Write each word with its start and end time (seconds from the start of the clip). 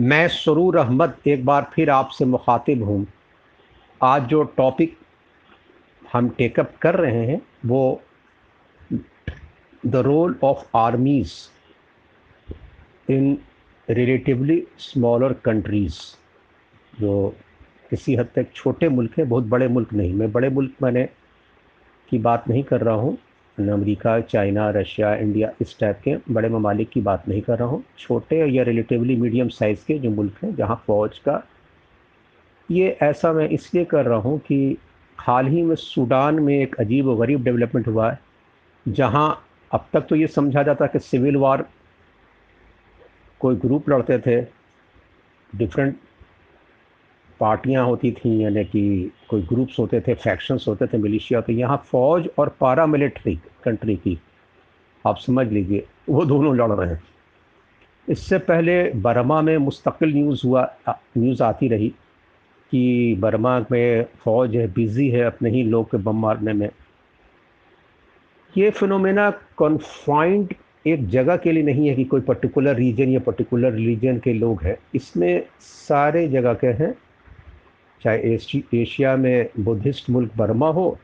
मैं 0.00 0.26
सरूर 0.28 0.76
अहमद 0.76 1.14
एक 1.26 1.44
बार 1.44 1.70
फिर 1.74 1.90
आपसे 1.90 2.24
मुखातिब 2.24 2.82
हूँ। 2.82 3.06
आज 4.00 4.22
जो 4.26 4.42
टॉपिक 4.56 4.96
हम 6.12 6.28
टेकअप 6.28 6.72
कर 6.82 6.94
रहे 6.94 7.26
हैं, 7.26 7.40
वो 7.66 8.00
the 9.86 9.96
role 9.96 10.38
of 10.44 10.64
armies 10.76 11.32
in 13.12 13.36
relatively 13.88 14.62
smaller 14.78 15.32
countries 15.44 15.98
जो 17.00 17.34
किसी 17.90 18.14
हद 18.16 18.28
तक 18.34 18.52
छोटे 18.54 18.88
मुल्क 18.88 19.18
हैं, 19.18 19.28
बहुत 19.28 19.44
बड़े 19.44 19.68
मुल्क 19.68 19.92
नहीं। 19.92 20.14
मैं 20.14 20.32
बड़े 20.32 20.48
मुल्क 20.48 20.82
मैंने 20.82 21.08
की 22.08 22.18
बात 22.18 22.48
नहीं 22.48 22.62
कर 22.62 22.80
रहा 22.80 22.94
हूँ 22.94 23.16
अमेरिका, 23.58 24.18
चाइना, 24.22 24.68
रशिया, 24.70 25.14
इंडिया, 25.14 25.50
इस 25.60 25.78
टाइप 25.80 26.00
के 26.04 26.16
बड़े 26.30 26.48
ममालिक 26.48 26.90
की 26.90 27.00
बात 27.00 27.28
नहीं 27.28 27.40
कर 27.42 27.58
रहा 27.58 27.68
हूँ। 27.68 27.82
छोटे 27.98 28.44
या 28.46 28.62
रिलेटिवली 28.62 29.16
मीडियम 29.16 29.48
साइज़ 29.50 29.84
के 29.86 29.98
जो 29.98 30.10
मुल्क 30.10 30.38
हैं, 30.44 30.54
जहाँ 30.56 30.82
फ़ौज 30.86 31.18
का 31.18 31.42
ये 32.68 32.96
ऐसा 33.02 33.32
मैं 33.32 33.48
इसलिए 33.48 33.84
कर 33.84 34.06
रहा 34.06 34.18
हूँ 34.18 34.38
कि 34.38 34.76
हाल 35.18 35.46
ही 35.46 35.62
में 35.62 35.74
सूडान 35.76 36.38
में 36.40 36.54
एक 36.54 36.74
अजीब 36.80 37.06
व 37.06 37.16
गरीब 37.16 37.42
डेवलपमेंट 37.44 37.88
हुआ 37.88 38.10
है, 38.10 38.18
जहाँ 38.86 39.46
अब 39.70 39.86
तक 39.92 40.06
तो 40.08 40.16
ये 40.16 40.26
समझा 40.26 40.62
जाता 40.62 40.86
कि 40.86 40.98
सिविल 40.98 41.36
वार 41.36 41.64
कोई 43.40 43.56
ग्रुप 43.56 43.88
लड़ते 43.90 44.18
थे 44.18 44.40
डिफरेंट 45.52 45.96
पार्टियाँ 47.40 47.84
होती 47.86 48.10
थी, 48.12 48.42
यानी 48.42 48.64
कि 48.64 49.10
कोई 49.28 49.42
ग्रुप्स 49.42 49.78
होते 49.78 50.00
थे 50.00 50.14
फैक्शंस 50.16 50.64
होते 50.68 50.86
थे 50.86 50.98
मिलिशिया 50.98 51.40
तो 51.40 51.52
यहाँ 51.52 51.76
फ़ौज 51.86 52.28
और 52.38 52.56
पारा 52.60 52.86
मिलिट्री 52.86 53.34
कंट्री 53.64 53.96
की, 53.96 54.18
आप 55.04 55.18
समझ 55.18 55.46
लीजिए, 55.48 55.86
वो 56.08 56.24
दोनों 56.24 56.56
लड़ 56.56 56.70
रहे 56.70 56.88
हैं। 56.88 57.02
इससे 58.08 58.38
पहले 58.40 58.82
बर्मा 59.00 59.40
में 59.42 59.56
मुस्तकिल 59.58 60.14
न्यूज़ 60.14 60.46
हुआ 60.46 60.62
न्यूज़ 60.88 61.42
आती 61.42 61.68
रही 61.68 61.88
कि 62.72 63.14
बर्मा 63.20 63.58
में 63.72 64.04
फ़ौज 64.24 64.56
है 64.56 64.66
बिज़ी 64.72 65.08
है 65.10 65.24
अपने 65.24 65.50
ही 65.50 65.62
लोग 65.64 65.90
के 65.90 65.96
बम 65.98 66.20
मारने 66.20 66.52
में। 66.52 66.68
ये 68.54 68.70
फिनोमेना 68.70 69.30
कॉन्फाइंड 69.56 70.54
एक 70.86 71.08
जगह 71.08 71.36
के 71.36 71.52
लिए 71.52 71.62
नहीं 71.62 71.88
है 71.88 71.94
कि 71.94 72.04
कोई 72.04 72.20
पर्टिकुलर 72.20 72.74
रीजन 72.76 73.08
या 73.08 73.20
पर्टिकुलर 73.20 73.72
रिलीजन 73.72 74.18
के 74.18 74.32
लोग 74.32 74.62
हैं। 74.62 74.76
इसमें 74.94 75.42
सारे 75.60 76.26
जगह 76.28 76.54
के 76.54 76.66
हैं। 76.82 76.94
चाहे 78.00 78.34
एशिया 78.74 79.16
में 79.16 79.50
बुद्धिस्ट 79.60 80.10
मुल्क 80.10 80.32
बर्मा 80.36 80.68
हो, 80.68 80.98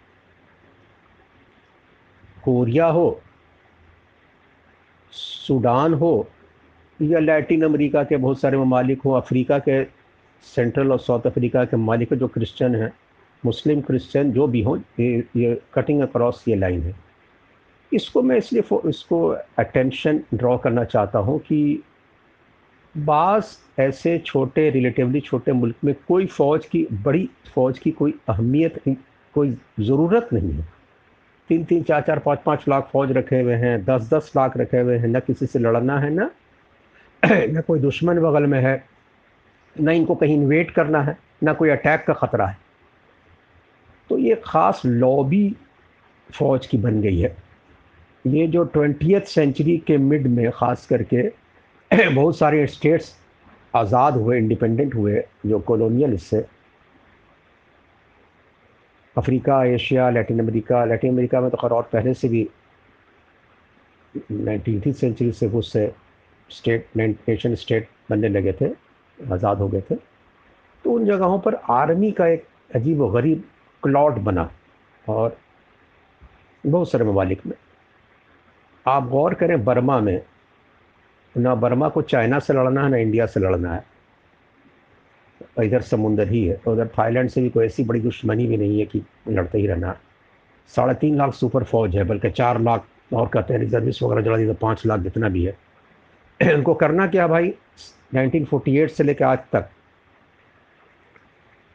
कोरिया 2.44 2.86
हो, 2.86 3.20
सूडान 5.12 5.94
हो, 5.94 6.28
या 7.00 7.18
लैटिन 7.18 7.62
अमेरिका 7.64 8.02
के 8.04 8.16
बहुत 8.16 8.40
सारे 8.40 8.58
ममालिक 8.58 9.02
हो, 9.02 9.12
अफ्रीका 9.12 9.58
के 9.58 9.82
सेंट्रल 10.46 10.92
और 10.92 10.98
साउथ 10.98 11.26
अफ्रीका 11.26 11.64
के 11.64 11.76
ममालिक 11.76 12.14
जो 12.14 12.28
क्रिश्चियन 12.28 12.74
हैं, 12.74 12.92
मुस्लिम 13.44 13.80
क्रिश्चियन 13.80 14.32
जो 14.32 14.46
भी 14.46 14.62
हों, 14.62 14.78
ये 15.00 15.24
ये 15.36 15.60
कटिंग 15.74 16.00
अक्रॉस 16.02 16.44
ये 16.48 16.56
लाइन 16.56 16.82
है। 16.82 16.94
इसको 17.92 18.22
मैं 18.22 18.36
इसलिए 18.36 18.78
इसको 18.88 19.26
अटेंशन 19.58 20.20
ड्रॉ 20.34 20.56
करना 20.58 20.84
चाहता 20.84 21.18
हूँ 21.18 21.38
कि 21.38 21.82
बास 22.96 23.58
ऐसे 23.78 24.18
छोटे 24.18 24.70
रिलेटिवली 24.70 25.20
छोटे 25.20 25.52
मुल्क 25.52 25.76
में 25.84 25.94
कोई 26.08 26.26
फ़ौज 26.26 26.66
की, 26.66 26.86
बड़ी 26.92 27.28
फ़ौज 27.54 27.78
की 27.78 27.90
कोई 27.90 28.14
अहमियत 28.28 28.82
कोई 29.34 29.58
ज़रूरत 29.80 30.28
नहीं 30.32 30.52
है। 30.52 30.64
तीन 31.48 31.64
तीन, 31.64 31.82
चार 31.82 32.02
चार, 32.02 32.18
पाँच 32.18 32.38
पाँच 32.46 32.64
लाख 32.68 32.88
फ़ौज 32.92 33.12
रखे 33.12 33.40
हुए 33.40 33.54
हैं, 33.54 33.84
दस 33.84 34.08
दस 34.14 34.32
लाख 34.36 34.56
रखे 34.56 34.78
हुए 34.78 34.98
हैं, 34.98 35.08
ना 35.08 35.20
किसी 35.20 35.46
से 35.46 35.58
लड़ना 35.58 35.98
है, 35.98 36.10
ना 36.10 36.30
न 37.26 37.62
कोई 37.66 37.80
दुश्मन 37.80 38.18
बगल 38.18 38.46
में 38.46 38.60
है, 38.60 38.84
ना 39.80 39.92
इनको 39.92 40.14
कहीं 40.14 40.34
इन्वेट 40.34 40.70
करना 40.70 41.02
है, 41.02 41.18
ना 41.42 41.52
कोई 41.52 41.68
अटैक 41.68 42.04
का 42.06 42.12
ख़तरा 42.12 42.46
है। 42.46 42.58
तो 44.08 44.18
ये 44.18 44.42
ख़ास 44.46 44.82
लॉबी 44.86 45.56
फ़ौज 46.34 46.66
की 46.66 46.78
बन 46.78 47.00
गई 47.00 47.18
है। 47.18 47.36
ये 48.26 48.46
जो 48.46 48.64
ट्वेंटी 48.64 49.20
सेंचुरी 49.20 49.78
के 49.78 49.98
मिड 49.98 50.26
में 50.26 50.50
ख़ास 50.50 50.86
करके 50.86 51.45
बहुत 52.14 52.36
सारे 52.38 52.66
स्टेट्स 52.66 53.14
आज़ाद 53.74 54.14
हुए 54.14 54.38
इंडिपेंडेंट 54.38 54.94
हुए, 54.94 55.22
जो 55.46 55.58
कॉलोनियल 55.60 56.14
इससे 56.14 56.44
Africa, 59.16 59.62
Asia, 59.64 60.08
Latin 60.10 60.40
America 60.40 60.84
Latin 60.84 61.12
America 61.12 61.40
में 61.40 61.50
तो 61.50 61.56
खैर 61.56 61.70
और 61.70 61.88
पहले 61.92 62.14
से 62.14 62.28
भी 62.28 62.48
नाइनटीन 64.32 64.92
सेंचुरी 64.92 65.32
से 65.32 65.48
उससे 65.48 65.92
स्टेट 66.50 66.86
नेशन 66.96 67.54
स्टेट 67.54 67.88
बनने 68.10 68.28
लगे 68.28 68.52
थे, 68.52 68.72
आज़ाद 69.18 69.58
हो 69.58 69.68
गए 69.68 69.80
थे। 69.80 69.94
तो 70.84 70.90
उन 70.90 71.06
जगहों 71.06 71.38
पर 71.40 71.54
आर्मी 71.70 72.10
का 72.12 72.26
एक 72.26 72.46
अजीब 72.74 73.00
व 73.00 73.12
गरीब 73.12 73.44
क्लॉट 73.82 74.18
बना 74.20 74.50
और 75.04 75.36
बहुत 76.64 76.90
सारे 76.90 77.04
ममालिक 77.04 77.46
में। 77.46 77.56
आप 78.86 79.08
गौर 79.08 79.34
करें, 79.34 79.64
बर्मा 79.64 80.00
में 80.00 80.20
ना 81.36 81.54
बर्मा 81.54 81.88
को 81.88 82.02
चाइना 82.02 82.38
से 82.38 82.52
लड़ना 82.52 82.84
है, 82.84 82.90
ना 82.90 82.96
इंडिया 82.96 83.26
से 83.26 83.40
लड़ना 83.40 83.74
है। 83.74 83.84
इधर 85.62 85.80
समुंदर 85.80 86.28
ही 86.28 86.44
है 86.44 86.60
उधर 86.66 86.88
थाईलैंड 86.88 87.30
से 87.30 87.42
भी 87.42 87.48
कोई 87.48 87.66
ऐसी 87.66 87.84
बड़ी 87.84 88.00
दुश्मनी 88.00 88.46
भी 88.46 88.56
नहीं 88.56 88.78
है 88.80 88.86
कि 88.86 89.02
लड़ते 89.28 89.58
ही 89.58 89.66
रहना। 89.66 89.96
साढ़े 90.70 90.94
तीन 90.94 91.16
लाख 91.16 91.34
सुपर 91.34 91.64
फौज 91.64 91.96
है, 91.96 92.04
बल्कि 92.04 92.30
चार 92.30 92.60
लाख, 92.60 92.86
और 93.14 93.28
कहते 93.28 93.54
हैं 93.54 93.60
रिजर्विस्ट 93.60 94.02
वगैरह 94.02 94.22
जला 94.22 94.36
दी 94.36 94.46
तो 94.46 94.54
पाँच 94.54 94.86
लाख 94.86 95.00
जितना 95.00 95.28
भी 95.28 95.44
है। 95.44 95.56
उनको 96.54 96.74
करना 96.74 97.06
क्या 97.06 97.26
भाई? 97.28 97.54
1948 98.14 98.96
से 98.96 99.04
लेकर 99.04 99.24
आज 99.24 99.38
तक 99.52 99.68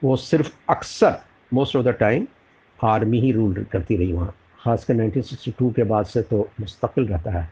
वो 0.03 0.15
सिर्फ़ 0.15 0.51
अक्सर 0.69 1.17
most 1.53 1.75
of 1.75 1.85
the 1.85 1.89
time 1.89 2.27
army 2.79 3.19
he 3.19 3.31
rule 3.31 3.65
करती 3.71 3.97
रही 3.97 4.13
वहाँ। 4.13 4.35
ख़ासकर 4.63 4.93
1962 4.95 5.71
के 5.73 5.83
बाद 5.83 6.05
से 6.05 6.21
तो 6.21 6.49
मुस्तकिल 6.59 7.07
रहता 7.07 7.31
है। 7.31 7.49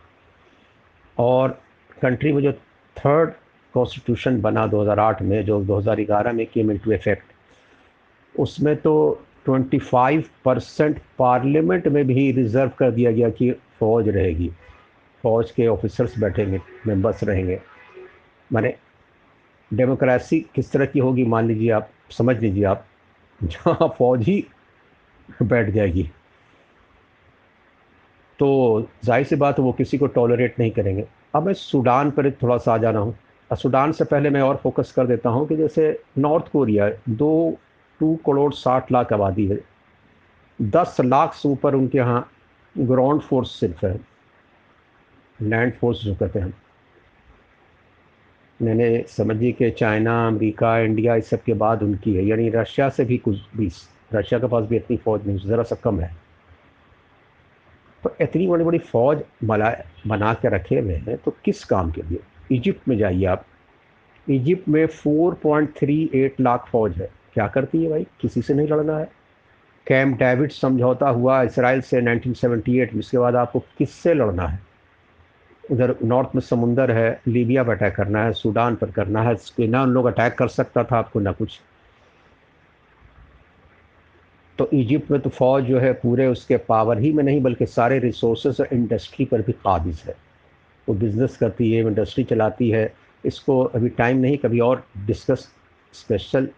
और 1.18 1.62
कंट्री 2.02 2.32
में 2.34 2.42
जो 2.44 2.52
थर्ड 2.98 3.34
कॉन्स्टिट्यूशन 3.74 4.42
बना 4.42 4.68
2008 4.68 5.22
में, 5.22 5.46
जो 5.46 5.64
2011 5.66 6.34
में 6.34 6.46
केम 6.48 6.72
इनटू 6.72 6.92
इफ़ेक्ट 6.92 7.34
उसमें 8.36 8.76
तो 8.76 9.26
25 9.50 10.24
परसेंट 10.46 11.00
पार्लियामेंट 11.20 11.88
में 11.88 12.06
भी 12.08 12.32
रिज़र्व 12.32 12.72
कर 12.80 12.92
दिया 12.92 13.12
गया 13.12 13.30
कि 13.30 13.52
फ़ौज 13.80 14.10
रहेगी। 14.10 14.50
फ़ौज 15.24 15.52
के 15.52 15.68
ऑफिसर्स 15.68 16.20
बैठेंगे 16.20 16.60
मेंबर्स 16.88 17.24
रहेंगे। 17.24 17.60
माने 18.54 18.76
डेमोक्रेसी 19.74 20.40
किस 20.56 20.72
तरह 20.72 20.86
की 20.86 21.00
होगी, 21.00 21.24
मान 21.24 21.48
लीजिए 21.48 21.72
आप, 21.72 21.90
समझ 22.12 22.40
लीजिए 22.40 22.64
आप, 22.64 22.86
जहाँ 23.44 23.96
फ़ौज 23.98 24.24
ही 24.24 24.44
बैठ 25.42 25.70
जाएगी। 25.70 26.10
तो 28.40 28.90
ज़ाहिर 29.04 29.26
सी 29.26 29.36
बात 29.36 29.60
वो 29.60 29.72
किसी 29.72 29.98
को 29.98 30.08
टॉलरेट 30.08 30.60
नहीं 30.60 30.72
करेंगे। 30.72 31.06
अब 31.34 31.46
मैं 31.46 31.54
सूडान 31.54 32.12
पर 32.12 32.32
थोड़ा 32.32 32.58
सा 32.58 32.74
आ 32.74 32.78
जा 32.78 32.90
रहा 32.90 33.02
हूँ 33.02 33.18
सूडान 33.52 33.92
से 33.92 34.06
पहले 34.06 34.30
मैं 34.30 34.42
और 34.42 34.56
फोकस 34.56 34.92
कर 34.92 35.08
देता 35.08 35.30
हूँ 35.30 35.48
कि 35.48 35.56
जैसे 35.58 36.00
नॉर्थ 36.18 36.52
कोरिया 36.52 36.90
दो, 37.10 37.58
टू 38.00 38.16
करोड़ 38.26 38.54
साठ 38.54 38.92
लाख 38.92 39.14
आबादी 39.14 39.46
है। 39.48 39.60
दस 40.62 40.98
लाख 41.02 41.34
से 41.34 41.50
ऊपर 41.50 41.76
उनके 41.76 41.98
यहाँ 41.98 42.32
ग्राउंड 42.78 43.22
फोर्स 43.22 43.52
सिर्फ़ 43.60 43.86
है। 43.86 44.00
लैंड 45.42 45.74
फोर्स 45.74 46.04
जो 46.04 46.16
कहते 46.16 46.40
हैं। 46.40 46.54
मैंने 48.62 49.06
समझिए 49.08 49.52
कि 49.52 49.70
चाइना, 49.72 50.28
अमेरिका, 50.28 50.78
इंडिया, 50.80 51.16
इस 51.16 51.30
सब 51.30 51.44
के 51.44 51.54
बाद 51.54 51.84
उनकी 51.84 52.16
है। 52.16 52.26
यानी 52.26 52.50
रशिया 52.50 52.90
से 52.90 53.06
भी 53.06 53.18
कुछ 53.18 53.38
बीस 53.58 53.88
रशिया 54.14 54.40
के 54.40 54.48
पास 54.48 54.66
भी 54.66 54.76
इतनी 54.76 54.98
फ़ौज 54.98 55.28
नहीं 55.28 55.38
ज़रा 55.38 55.64
सा 55.64 55.76
कम 55.76 56.00
है। 56.00 56.29
तो 58.04 58.16
इतनी 58.22 58.48
बड़ी 58.48 58.64
बड़ी 58.64 58.80
फ़ौज 58.80 59.22
बना 59.44 59.76
बना 60.08 60.34
के 60.34 60.50
रखे 60.50 60.80
हुए 60.80 60.94
हैं 60.94 61.18
तो 61.18 61.36
किस 61.46 61.64
काम 61.66 61.92
के 61.92 62.02
लिए? 62.02 62.20
इजिप्ट 62.52 62.88
में 62.88 62.98
जाइए 62.98 63.26
आप। 63.26 63.46
इजिप्ट 64.30 64.68
में 64.70 64.86
4.38 64.86 66.40
लाख 66.42 66.68
फ़ौज 66.72 66.98
है। 66.98 67.10
क्या 67.34 67.48
करती 67.48 67.84
है 67.84 67.90
भाई? 67.90 68.08
किसी 68.22 68.42
से 68.42 68.54
नहीं 68.54 68.68
लड़ना 68.68 68.98
है। 68.98 69.12
कैम्प 69.88 70.18
डेविड 70.18 70.52
समझौता 70.52 71.10
हुआ 71.10 71.42
इसराइल 71.44 71.82
से 71.82 72.02
1978 72.02 72.94
जिसके 72.94 73.18
बाद 73.18 73.36
आपको 73.36 73.60
किससे 73.60 74.14
लड़ना 74.14 74.48
है? 74.48 74.60
उधर 75.72 75.96
नॉर्थ 76.04 76.30
में 76.36 76.42
समुंदर 76.42 76.92
है, 76.92 77.22
लीबिया 77.28 77.64
पर 77.64 77.72
अटैक 77.72 77.96
करना 77.96 78.24
है, 78.24 78.34
सूडान 78.34 78.76
पर 78.76 78.92
करना 78.92 79.22
है 79.22 79.36
ना 79.68 79.84
उन 79.84 79.90
लोग 79.90 80.06
अटैक 80.06 80.34
कर 80.34 80.48
सकता 80.48 80.84
था 80.84 80.98
आपको 80.98 81.20
ना 81.20 81.32
कुछ। 81.32 81.60
तो 84.60 84.70
इजिप्ट 84.74 85.12
में 85.12 85.20
तो 85.22 85.30
फ़ौज 85.30 85.64
जो 85.64 85.80
है 85.80 85.92
पूरे 85.94 86.26
उसके 86.28 86.58
पावर 86.60 87.00
ही 87.00 87.12
में 87.14 87.24
नहीं, 87.24 87.42
बल्कि 87.42 87.66
सारे 87.66 88.00
रिसोर्स 88.00 88.46
और 88.60 88.68
इंडस्ट्री 88.74 89.26
पर 89.26 89.42
भी 89.42 89.52
काबिज 89.56 90.02
है। 90.08 90.16
वो 90.88 90.96
बिज़नेस 90.96 91.38
करती 91.38 91.72
है 91.72 91.82
इंडस्ट्री 91.82 92.24
चलाती 92.24 92.70
है। 92.70 92.92
इसको 93.24 93.62
अभी 93.62 93.90
टाइम 93.90 94.18
नहीं, 94.18 94.38
कभी 94.38 94.60
और 94.60 94.84
डिस्कस 95.06 95.48
स्पेशल 95.94 96.50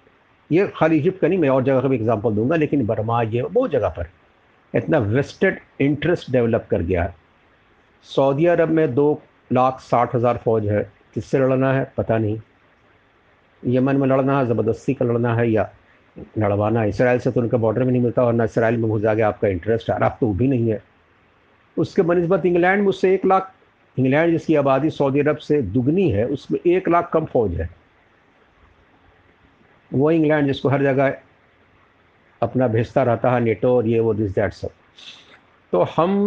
ये 0.49 0.65
खाली 0.75 0.97
इजिप्ट 0.97 1.19
का 1.19 1.27
नहीं, 1.27 1.39
मैं 1.39 1.49
और 1.49 1.63
जगह 1.63 1.81
का 1.81 1.87
भी 1.87 1.95
एग्जांपल 1.95 2.33
दूँगा, 2.35 2.55
लेकिन 2.55 2.85
बर्मा 2.85 3.21
ये 3.21 3.43
बहुत 3.43 3.71
जगह 3.71 3.89
पर। 3.89 4.07
इतना 4.73 4.97
वेस्टेड 4.99 5.59
इंटरेस्ट 5.81 6.31
डेवलप 6.31 6.67
कर 6.71 6.81
गया 6.81 7.03
है। 7.03 7.15
सऊदी 8.05 8.45
अरब 8.45 8.69
में 8.69 8.93
दो 8.95 9.21
लाख 9.53 9.79
साठ 9.79 10.15
हज़ार 10.15 10.37
फ़ौज 10.37 10.67
है। 10.67 10.81
किससे 11.13 11.39
लड़ना 11.39 11.73
है? 11.73 11.91
पता 11.97 12.17
नहीं। 12.17 12.39
यमन 13.63 13.97
में 13.97 14.07
लड़ना 14.07 14.39
है, 14.39 14.45
ज़बरदस्ती 14.47 14.93
का 14.93 15.05
लड़ना 15.05 15.35
है 15.35 15.49
या 15.51 15.69
लड़वाना। 16.15 16.83
इसराइल 16.83 17.19
से 17.19 17.31
तो 17.31 17.41
उनका 17.41 17.57
बॉर्डर 17.57 17.83
में 17.83 17.91
नहीं 17.91 18.01
मिलता 18.01 18.23
और 18.23 18.33
ना 18.33 18.43
इसराइल 18.43 18.77
में 18.77 18.89
घुस 18.89 19.01
जाके 19.01 19.21
आपका 19.21 19.47
इंटरेस्ट 19.47 19.89
है 19.89 19.97
आप 19.97 20.17
तो 20.21 20.27
वो 20.27 20.33
भी 20.33 20.47
नहीं 20.47 20.69
है। 20.71 20.81
उसके 21.77 22.01
बनस्बत 22.01 22.45
इंग्लैंड 22.45 22.81
में 22.81 22.87
उससे 22.87 23.13
एक 23.13 23.25
लाख, 23.25 23.51
इंग्लैंड 23.97 24.31
जिसकी 24.31 24.55
आबादी 24.55 24.89
सऊदी 24.89 25.19
अरब 25.19 25.37
से 25.37 25.61
दुगनी 25.61 26.09
है, 26.11 26.25
उसमें 26.27 26.59
एक 26.67 26.89
लाख 26.89 27.09
कम 27.13 27.25
फौज 27.25 27.59
है। 27.61 27.69
वो 29.91 30.11
इंग्लैंड 30.11 30.47
जिसको 30.47 30.69
हर 30.69 30.83
जगह 30.83 31.17
अपना 32.41 32.67
भेजता 32.67 33.03
रहता 33.03 33.31
है, 33.31 33.39
नेटो 33.39 33.75
और 33.77 33.87
ये 33.87 33.99
वो 33.99 34.13
दिस 34.13 34.31
दैट 34.31 34.53
सब। 34.53 34.69
तो 35.73 35.81
हम 35.95 36.25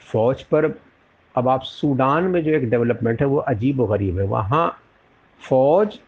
फ़ौज 0.00 0.42
पर, 0.42 0.64
अब 1.34 1.48
आप 1.48 1.62
सूडान 1.62 2.24
में 2.24 2.42
जो 2.44 2.50
एक 2.50 2.68
डेवलपमेंट 2.70 3.20
है, 3.20 3.26
वो 3.26 3.38
अजीब 3.38 3.80
व 3.80 3.86
गरीब 3.86 4.18
है। 4.18 4.24
वहाँ 4.26 4.68
फ़ौज 5.40 5.98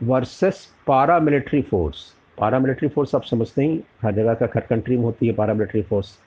versus 0.00 0.66
paramilitary 1.20 1.62
force 1.62 2.12
paramilitary 2.58 2.88
force 2.88 3.14
आप 3.14 3.24
समझते 3.24 3.64
ही, 3.64 3.80
हर 4.02 4.12
जगह 4.12 4.34
का 4.34 4.48
हर 4.54 4.66
कंट्री 4.66 4.96
में 4.96 5.04
होती 5.04 5.26
है 5.26 5.32
पारा 5.34 5.54
मिलिट्री 5.54 5.82
फोर्स 5.82 6.18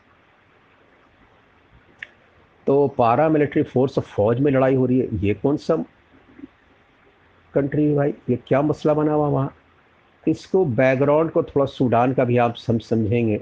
तो 2.68 2.88
पारा 2.88 3.28
मिलिट्री 3.30 3.64
फोर्स 3.64 4.00
फौज 4.00 4.40
में 4.40 4.52
लड़ाई 4.52 4.76
हो 4.76 4.86
रही 4.86 5.00
है। 5.00 5.08
ये 5.26 5.34
कौन 5.34 5.58
सा 5.58 5.76
कंट्री 7.54 7.86
है 7.86 7.96
भाई? 7.96 8.14
ये 8.30 8.36
क्या 8.48 8.62
मसला 8.62 8.94
बना 8.94 9.14
हुआ 9.14 9.28
वहाँ? 9.28 9.54
इसको 10.24 10.64
बैकग्राउंड 10.66 11.32
को 11.32 11.44
थोड़ा 11.44 11.66
सूडान 11.66 12.14
का 12.14 12.24
भी 12.26 12.38
आप 12.38 12.56
सम, 12.56 12.78
समझेंगे। 12.80 13.42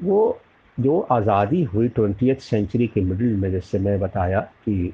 वो 0.00 0.40
जो 0.78 0.98
आज़ादी 1.12 1.62
हुई 1.64 1.88
ट्वेंटी 1.88 2.34
सेंचुरी 2.34 2.86
के 2.86 3.00
मिडिल 3.00 3.36
में, 3.36 3.50
जैसे 3.52 3.78
मैं 3.78 3.98
बताया 4.00 4.40
कि 4.40 4.92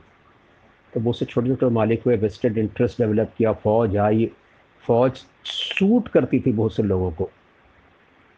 तो 0.95 1.01
बहुत 1.01 1.19
से 1.19 1.25
छोटे 1.25 1.49
छोटे 1.49 1.67
मालिक 1.67 2.03
हुए 2.07 2.17
वेस्टेड 2.17 2.59
इंटरेस्ट 2.59 3.01
डेवलप 3.01 3.33
किया, 3.39 3.53
फ़ौज 3.53 3.97
आई। 3.97 4.31
फ़ौज 4.85 5.25
सूट 5.45 6.09
करती 6.09 6.41
थी 6.41 6.53
बहुत 6.53 6.75
से 6.75 6.83
लोगों 6.83 7.11
को। 7.11 7.31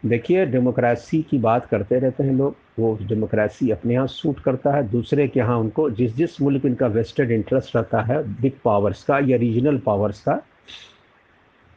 देखिए 0.02 0.44
डेमोक्रेसी 0.46 1.20
की 1.22 1.38
बात 1.38 1.66
करते 1.66 1.98
रहते 1.98 2.22
हैं 2.22 2.32
लोग, 2.32 2.56
वो 2.78 2.98
डेमोक्रेसी 3.02 3.70
अपने 3.70 3.94
यहाँ 3.94 4.06
सूट 4.06 4.40
करता 4.40 4.72
है, 4.72 4.88
दूसरे 4.90 5.26
के 5.28 5.40
यहाँ 5.40 5.58
उनको 5.58 5.88
जिस 5.90 6.14
जिस 6.16 6.40
मुल्क 6.42 6.64
इनका 6.66 6.86
वेस्टेड 6.86 7.30
इंटरेस्ट 7.30 7.76
रहता 7.76 8.02
है 8.02 8.22
बिग 8.40 8.52
पावर्स 8.64 9.02
का 9.04 9.18
या 9.18 9.36
रीजनल 9.36 9.78
पावर्स 9.78 10.20
का, 10.20 10.40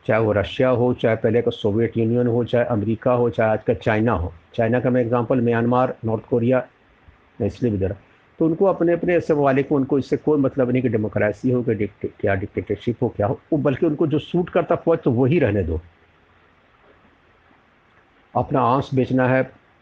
चाहे 0.05 0.21
वो 0.21 0.31
रशिया 0.31 0.69
हो, 0.69 0.93
चाहे 0.93 1.15
पहले 1.15 1.41
का 1.41 1.51
सोवियत 1.51 1.97
यूनियन 1.97 2.27
हो, 2.27 2.43
चाहे 2.43 2.65
अमेरिका 2.65 3.13
हो, 3.13 3.29
चाहे 3.29 3.51
आज 3.51 3.63
का 3.63 3.73
चाइना 3.75 4.11
हो। 4.11 4.33
चाइना 4.55 4.79
का 4.79 4.89
मैं 4.89 5.01
एग्जांपल 5.01 5.41
म्यांमार 5.41 5.95
नॉर्थ 6.05 6.25
कोरिया 6.25 6.65
इसलिए 7.41 7.71
भी 7.71 7.77
दे 7.77 7.87
रहा 7.87 7.99
तो 8.39 8.45
उनको 8.45 8.65
अपने 8.65 8.93
अपने 8.93 9.15
ऐसे 9.15 9.33
ममालिक 9.33 9.67
को, 9.67 9.75
उनको 9.75 9.99
इससे 9.99 10.17
कोई 10.17 10.39
मतलब 10.39 10.71
नहीं 10.71 10.81
कि 10.81 10.89
डेमोक्रेसी 10.89 11.51
हो, 11.51 11.61
कि 11.63 11.87
क्या 12.19 12.35
डिक्टेटरशिप 12.35 13.03
हो, 13.03 13.09
क्या 13.15 13.27
हो। 13.27 13.39
वो 13.53 13.57
बल्कि 13.59 13.85
उनको 13.85 14.07
जो 14.07 14.19
सूट 14.19 14.49
करता 14.49 14.75
फौज 14.75 14.99
तो 15.03 15.11
वही 15.11 15.39
रहने 15.39 15.63
दो। 15.63 15.79
अपना 18.33 18.61
आंस 18.63 18.89
बेचना 18.93 19.27
है, 19.27 19.41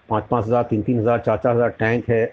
पाँच 0.09 0.23
पाँच 0.31 0.45
हज़ार, 0.45 0.63
तीन 0.63 0.81
तीन 0.83 0.99
हज़ार, 0.99 1.19
चार 1.19 1.37
चार 1.37 1.55
हज़ार 1.55 1.69
टैंक 1.69 2.09
है। 2.09 2.25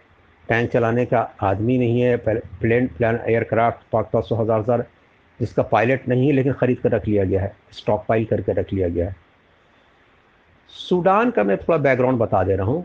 टैंक 0.44 0.70
चलाने 0.70 1.05
का 1.06 1.20
आदमी 1.43 1.78
नहीं 1.78 2.00
है 2.00 2.17
प्लेन 2.26 2.87
प्लान 2.96 3.20
एयरक्राफ्ट 3.26 3.90
पाँच 3.93 4.06
पाँच 4.12 4.25
सौ, 4.25 4.37
हज़ार 4.37 4.61
हज़ार, 4.61 4.84
जिसका 5.40 5.62
पायलट 5.64 6.08
नहीं 6.08 6.26
है, 6.26 6.32
लेकिन 6.32 6.52
ख़रीद 6.52 6.78
कर 6.78 6.90
रख 6.90 7.06
लिया 7.08 7.25
गया 7.25 7.40
है 7.40 7.55
स्टॉक 7.73 8.05
पाइल 8.08 8.25
करके 8.25 8.52
रख 8.52 8.73
लिया 8.73 8.88
गया 8.88 9.08
है। 9.08 9.16
सूडान 10.70 11.31
का 11.31 11.44
मैं 11.44 11.56
थोड़ा 11.58 11.78
बैकग्राउंड 11.78 12.19
बता 12.19 12.43
दे 12.44 12.56
रहा 12.56 12.66
हूँ। 12.66 12.84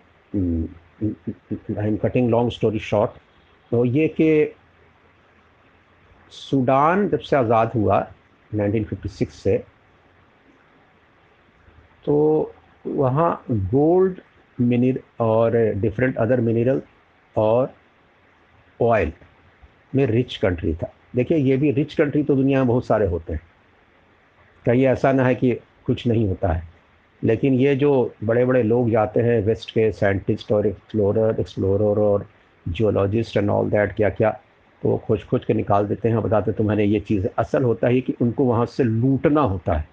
I 1.03 1.88
am 1.88 1.97
cutting 1.97 2.30
long 2.30 2.51
story 2.51 2.80
short 2.80 3.12
तो 3.71 3.86
ये 3.86 4.07
कि 4.07 4.56
सूडान 6.31 7.07
जब 7.09 7.19
से 7.19 7.36
आज़ाद 7.36 7.71
हुआ 7.75 8.00
1956 8.51 9.30
से 9.30 9.57
तो 12.06 12.15
वहाँ 12.86 13.45
गोल्ड 13.51 14.21
मिनर 14.57 15.00
और 15.19 15.56
डिफरेंट 15.75 16.18
अदर 16.18 16.42
मिनरल 16.42 16.81
और 17.36 17.74
ऑयल 18.80 19.12
में 19.95 20.06
रिच 20.06 20.36
कंट्री 20.38 20.74
था। 20.74 20.91
देखिए, 21.15 21.38
ये 21.38 21.57
भी 21.57 21.71
रिच 21.71 21.94
कंट्री 21.94 22.24
तो 22.24 22.36
दुनिया 22.36 22.59
में 22.59 22.68
बहुत 22.68 22.86
सारे 22.86 23.06
होते 23.07 23.33
हैं। 23.33 23.41
कहीं 24.65 24.86
ऐसा 24.86 25.12
ना 25.12 25.25
है 25.25 25.36
कि 25.36 25.53
कुछ 25.86 26.07
नहीं 26.07 26.27
होता 26.27 26.51
है। 26.53 26.75
लेकिन 27.25 27.54
ये 27.54 27.75
जो 27.75 28.16
बड़े 28.24 28.45
बड़े 28.45 28.63
लोग 28.63 28.89
जाते 28.89 29.22
हैं 29.22 29.39
वेस्ट 29.42 29.72
के 29.72 29.92
साइंटिस्ट 29.92 30.51
और 30.51 30.68
एक्सप्लोरर 30.68 31.39
एक्सप्लोरर 31.39 32.00
और 32.00 32.27
जियोलॉजिस्ट 32.68 33.38
एंड 33.38 33.50
ऑल 33.50 33.69
दैट 33.69 33.95
क्या 33.95 34.10
क्या 34.10 34.39
तो 34.81 34.89
वो 34.89 34.98
खोज 34.98 35.24
खोज 35.24 35.45
के 35.45 35.54
निकाल 35.54 35.88
देते 35.88 36.10
हैं 36.10 36.22
बताते 36.22 36.51
तुम्हारे 36.51 36.86
ये 36.86 37.00
चीज़ 37.00 37.27
असल 37.38 37.63
होता 37.63 37.88
है 37.88 38.01
कि 38.01 38.13
उनको 38.22 38.45
वहाँ 38.45 38.66
से 38.66 38.83
लूटना 38.83 39.42
होता 39.42 39.74
है। 39.74 39.88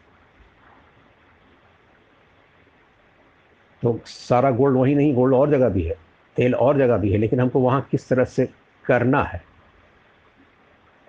तो 3.82 4.00
सारा 4.06 4.50
गोल्ड 4.50 4.76
वहीं 4.76 4.96
नहीं 4.96 5.14
गोल्ड 5.14 5.34
और 5.34 5.50
जगह 5.50 5.68
भी 5.68 5.82
है, 5.82 5.96
तेल 6.36 6.54
और 6.54 6.78
जगह 6.78 6.96
भी 6.96 7.12
है, 7.12 7.18
लेकिन 7.18 7.40
हमको 7.40 7.60
वहाँ 7.60 7.88
किस 7.90 8.08
तरह 8.08 8.24
से 8.24 8.48
करना 8.84 9.22
है? 9.22 9.42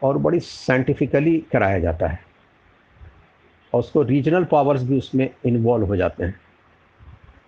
और 0.03 0.17
बड़ी 0.17 0.39
साइंटिफिकली 0.39 1.37
कराया 1.51 1.79
जाता 1.79 2.07
है। 2.07 2.32
और 3.73 3.79
उसको 3.79 4.01
रीजनल 4.03 4.43
पावर्स 4.45 4.83
भी 4.83 4.97
उसमें 4.97 5.29
इन्वॉल्व 5.45 5.85
हो 5.85 5.95
जाते 5.95 6.23
हैं। 6.23 6.39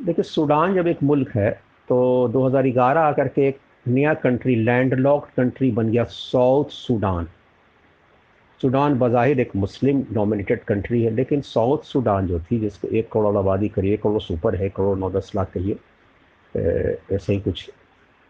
देखिए, 0.02 0.24
सूडान 0.24 0.76
जब 0.76 0.88
एक 0.88 1.04
मुल्क 1.04 1.30
है 1.36 1.52
तो 1.88 2.28
2011 2.34 3.00
आकर 3.00 3.28
के 3.28 3.48
एक 3.48 3.60
नया 3.88 4.14
कंट्री 4.16 4.56
लैंडलॉक्ड 4.56 5.32
कंट्री 5.38 5.72
बन 5.72 5.90
गया 5.92 6.04
साउथ 6.06 6.70
सूडान 6.72 7.28
सूडान 8.62 8.94
बज़ाहिर 9.00 9.40
एक 9.40 9.56
मुस्लिम 9.56 10.02
डोमिनेटेड 10.14 10.64
कंट्री 10.64 11.02
है, 11.04 11.10
लेकिन 11.12 11.42
साउथ 11.42 11.84
सूडान 11.84 12.28
जो 12.28 12.40
थी, 12.42 12.60
जिसको 12.60 12.88
एक 12.90 13.12
करोड़ 13.12 13.36
आबादी 13.38 13.68
करिए, 13.70 13.94
एक 13.94 14.02
करोड़ 14.04 14.22
सुपर 14.22 14.56
है 14.56 14.70
करोड़ 14.70 14.98
नौ 15.00 15.10
दस 15.12 15.32
लाख 15.36 15.52
कहिए 15.54 15.78
ऐसे 17.16 17.34
ही 17.34 17.40
कुछ। 17.40 17.70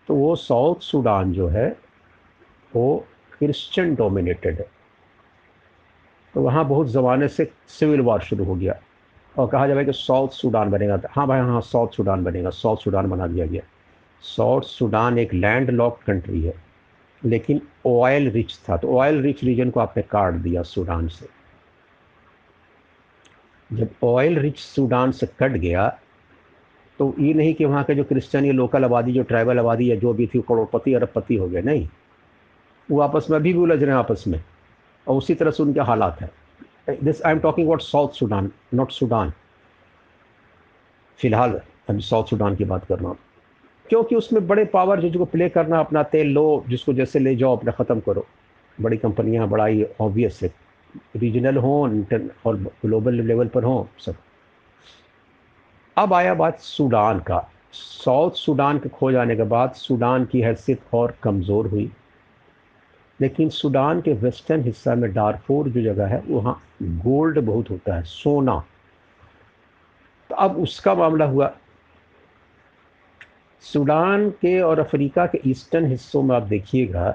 तो 0.08 0.16
वो 0.16 0.36
साउथ 0.36 0.82
सूडान 0.82 1.32
जो 1.34 1.48
है, 1.48 1.68
वो 2.72 3.06
क्रिश्चियन 3.40 3.94
डोमिनेटेड 3.96 4.60
है। 4.60 4.68
तो 6.36 6.42
वहाँ 6.42 6.68
बहुत 6.68 6.88
ज़माने 6.88 7.28
से 7.28 7.50
सिविल 7.70 8.02
वार 8.02 8.22
शुरू 8.22 8.44
हो 8.46 8.56
गया। 8.56 8.76
और 9.36 9.48
कहा 9.48 9.68
जाए 9.68 9.86
कि 9.86 9.92
साउथ 9.94 10.30
सूडान 10.32 10.70
बनेगा 10.72 11.00
हाँ 11.12 11.28
भाई 11.28 11.40
हाँ 11.42 11.62
साउथ 11.64 11.88
सूडान 11.90 12.24
बनेगा, 12.24 12.50
साउथ 12.50 12.78
सूडान 12.78 13.10
बना 13.10 13.28
दिया 13.28 13.46
गया। 13.46 13.62
साउथ 14.24 14.62
सूडान 14.62 15.18
एक 15.20 15.34
लैंड 15.34 15.70
लॉक 15.70 16.00
कंट्री 16.08 16.42
है, 16.42 16.54
लेकिन 17.22 17.62
ऑयल 17.88 18.30
रिच 18.32 18.58
था। 18.70 18.78
तो 18.78 18.98
ऑयल 18.98 19.22
रिच 19.22 19.44
रीजन 19.44 19.70
को 19.70 19.80
आपने 19.80 20.04
काट 20.04 20.34
दिया 20.36 20.62
सूडान 20.64 21.08
से। 21.08 21.28
जब 23.70 23.90
ऑयल 24.04 24.40
रिच 24.40 24.60
सूडान 24.60 25.12
से 25.12 25.28
कट 25.40 25.52
गया 25.52 25.88
तो 27.00 27.14
ये 27.20 27.34
नहीं 27.34 27.54
कि 27.54 27.66
वहाँ 27.66 27.84
के 27.84 27.96
जो 27.96 28.04
क्रिश्चियन 28.04 28.46
या 28.46 28.54
लोकल 28.54 28.86
आबादी, 28.86 29.14
जो 29.14 29.24
ट्राइबल 29.24 29.60
आबादी 29.60 29.90
या 29.92 29.96
जो 29.96 30.14
भी 30.14 30.28
थी, 30.28 30.42
करोड़पति, 30.42 30.94
अरबपति 30.94 31.36
हो 31.36 31.48
गए, 31.48 31.62
नहीं। 31.62 31.88
वो 32.90 33.00
आपस 33.02 33.28
में 33.30 33.38
अभी 33.38 33.54
भी 33.54 33.60
उलझ 33.60 33.82
रहे 33.82 33.92
हैं, 33.92 33.98
आपस 33.98 34.24
में। 34.28 34.44
और 35.08 35.18
उसी 35.18 35.36
तरह 35.36 35.52
से 35.52 35.64
उनके 35.64 35.80
हालात 35.80 36.22
हैं। 36.22 36.30
This 37.04 37.22
I 37.26 37.32
am 37.32 37.40
talking 37.40 37.68
about 37.68 37.82
South 37.82 38.10
Sudan 38.10 38.52
not 38.74 38.92
Sudan 38.92 39.34
फ़िलहाल 41.20 41.62
अभी 41.90 42.02
साउथ 42.02 42.26
सूडान 42.26 42.56
की 42.56 42.66
बात 42.66 42.86
कर 42.86 43.00
रहा 43.00 43.10
हूँ 43.10 43.18
क्योंकि 43.86 44.16
उसमें 44.16 44.48
बड़े 44.48 44.66
पावर 44.66 45.02
जो 45.02 45.08
जिसको 45.08 45.26
प्ले 45.26 45.50
करना, 45.50 45.80
अपना 45.80 46.04
तेल 46.04 46.28
लो, 46.28 46.64
जिसको 46.70 46.94
जैसे 46.94 47.20
ले 47.20 47.36
जाओ, 47.36 47.58
अपना 47.58 47.72
ख़त्म 47.72 48.00
करो। 48.00 48.26
बड़ी 48.78 48.98
कंपनियाँ 48.98 49.48
बड़ा 49.48 49.66
ही 49.66 49.86
ऑब्वियस 50.02 50.40
है। 50.44 50.52
रीजनल 51.16 51.58
हो 51.58 51.74
और 52.46 52.56
ग्लोबल 52.86 53.22
लेवल 53.22 53.48
पर 53.48 53.64
हो, 53.64 53.88
सब। 54.00 54.16
अब 55.98 56.14
आया 56.14 56.34
बात 56.34 56.60
सूडान 56.60 57.20
का। 57.20 57.48
साउथ 57.74 58.32
सूडान 58.32 58.80
के 58.80 58.90
खो 58.90 59.12
जाने 59.12 59.36
के 59.36 59.44
बाद 59.44 59.74
सूडान 59.74 60.26
की 60.26 60.42
हैसियत 60.42 60.82
और 60.94 61.16
कमज़ोर 61.24 61.68
हुई। 61.68 61.92
लेकिन 63.20 63.50
सूडान 63.50 64.02
के 64.02 64.14
वेस्टर्न 64.14 64.64
हिस्सा 64.64 64.96
में 64.96 65.12
डारफोर 65.14 65.70
जो 65.70 65.82
जगह 65.82 66.08
है, 66.08 66.22
वहाँ 66.28 66.62
गोल्ड 66.84 67.40
बहुत 67.40 67.70
होता 67.70 67.96
है, 67.96 68.04
सोना। 68.04 68.64
तो 70.30 70.36
अब 70.36 70.58
उसका 70.58 70.96
मामला 70.96 71.26
हुआ। 71.26 71.54
सूडान 73.64 74.30
के 74.32 74.60
और 74.62 74.80
अफ्रीका 74.80 75.26
के 75.26 75.40
ईस्टर्न 75.48 75.86
हिस्सों 75.86 76.24
में 76.24 76.36
आप 76.36 76.44
देखिएगा, 76.44 77.12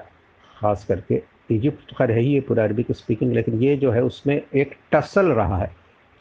ख़ास 0.59 0.85
करके, 0.85 1.21
इजिप्ट 1.51 1.93
खैर 1.97 2.11
है 2.11 2.19
ही 2.19 2.39
पूरा 2.39 2.63
अरबिक 2.63 2.91
स्पीकिंग 2.91 3.33
लेकिन 3.33 3.61
ये 3.63 3.75
जो 3.77 3.91
है 3.91 4.03
उसमें 4.03 4.35
एक 4.35 4.75
टसल 4.91 5.25
रहा 5.25 5.57
है। 5.57 5.71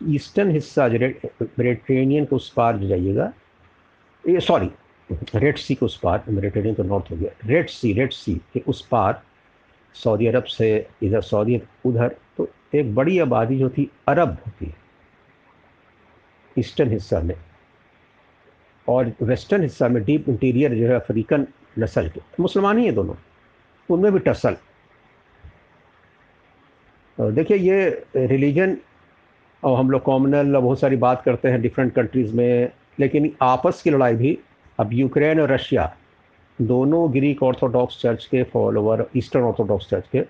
ईस्टर्न 0.01 0.51
हिस्सा, 0.51 0.89
जो 0.89 0.99
मेडिटेरेनियन 0.99 2.25
के 2.25 2.37
उस 2.37 2.53
पार 2.53 2.77
जो 2.77 2.89
जाइएगा, 2.89 3.33
ये, 4.25 4.41
सॉरी, 4.41 4.71
रेड 5.35 5.57
सी 5.57 5.75
के 5.75 5.87
उस 5.87 5.99
पार 5.99 6.25
मेडिटेरियन 6.29 6.75
तो 6.75 6.83
नॉर्थ 6.83 7.11
हो 7.11 7.17
गया, 7.17 7.31
रेड 7.47 7.69
सी 7.69 7.93
रेड 7.93 8.13
सी 8.13 8.35
के 8.55 8.63
उस 8.69 8.87
पार 8.87 9.23
सऊदी 9.95 10.27
अरब 10.27 10.45
से 10.45 10.87
इधर 11.03 11.21
सऊदी, 11.21 11.63
उधर 11.85 12.17
तो 12.37 12.49
एक 12.75 12.95
बड़ी 12.95 13.19
आबादी 13.19 13.59
जो 13.59 13.71
थी, 13.71 13.91
अरब 14.09 14.29
होती 14.29 14.75
ईस्टर्न 16.59 16.91
हिस्सा 16.91 17.21
में। 17.21 17.35
और 18.89 19.13
वेस्टर्न 19.23 19.63
हिस्सा 19.63 19.89
में 19.89 20.05
डीप 20.05 20.29
इंटीरियर 20.29 20.75
जो 20.75 20.87
है, 20.87 20.95
अफ्रीकन 20.95 21.47
नस्ल 21.79 22.09
के। 22.09 22.21
मुसलमान 22.41 22.79
ही 22.79 22.87
है 22.87 22.93
दोनों। 22.93 23.15
उनमें 23.91 24.13
भी 24.13 24.19
टसल। 24.19 24.57
तो 27.19 27.31
देखिए, 27.31 27.57
ये 27.57 28.05
रिलीजन 28.17 28.77
और 29.65 29.79
हम 29.79 29.91
लोग 29.91 30.03
कॉमनल 30.03 30.57
बहुत 30.57 30.81
सारी 30.81 30.97
बात 30.97 31.23
करते 31.23 31.49
हैं 31.49 31.63
डिफरेंट 31.63 31.95
कंट्रीज़ 31.95 32.35
में, 32.35 32.73
लेकिन 33.01 33.37
आपस 33.43 33.83
की 33.83 33.91
लड़ाई 33.91 34.15
भी, 34.15 34.39
अब 34.79 34.93
यूक्रेन 34.93 35.41
और 35.41 35.53
रशिया 35.53 35.97
दोनों 36.61 37.13
ग्रीक 37.13 37.43
ऑर्थोडॉक्स 37.43 38.01
चर्च 38.01 38.25
के 38.27 38.43
फॉलोवर 38.45 39.07
ईस्टर्न 39.17 39.45
ऑर्थोडॉक्स 39.45 39.89
चर्च 39.91 40.09
के, 40.09 40.21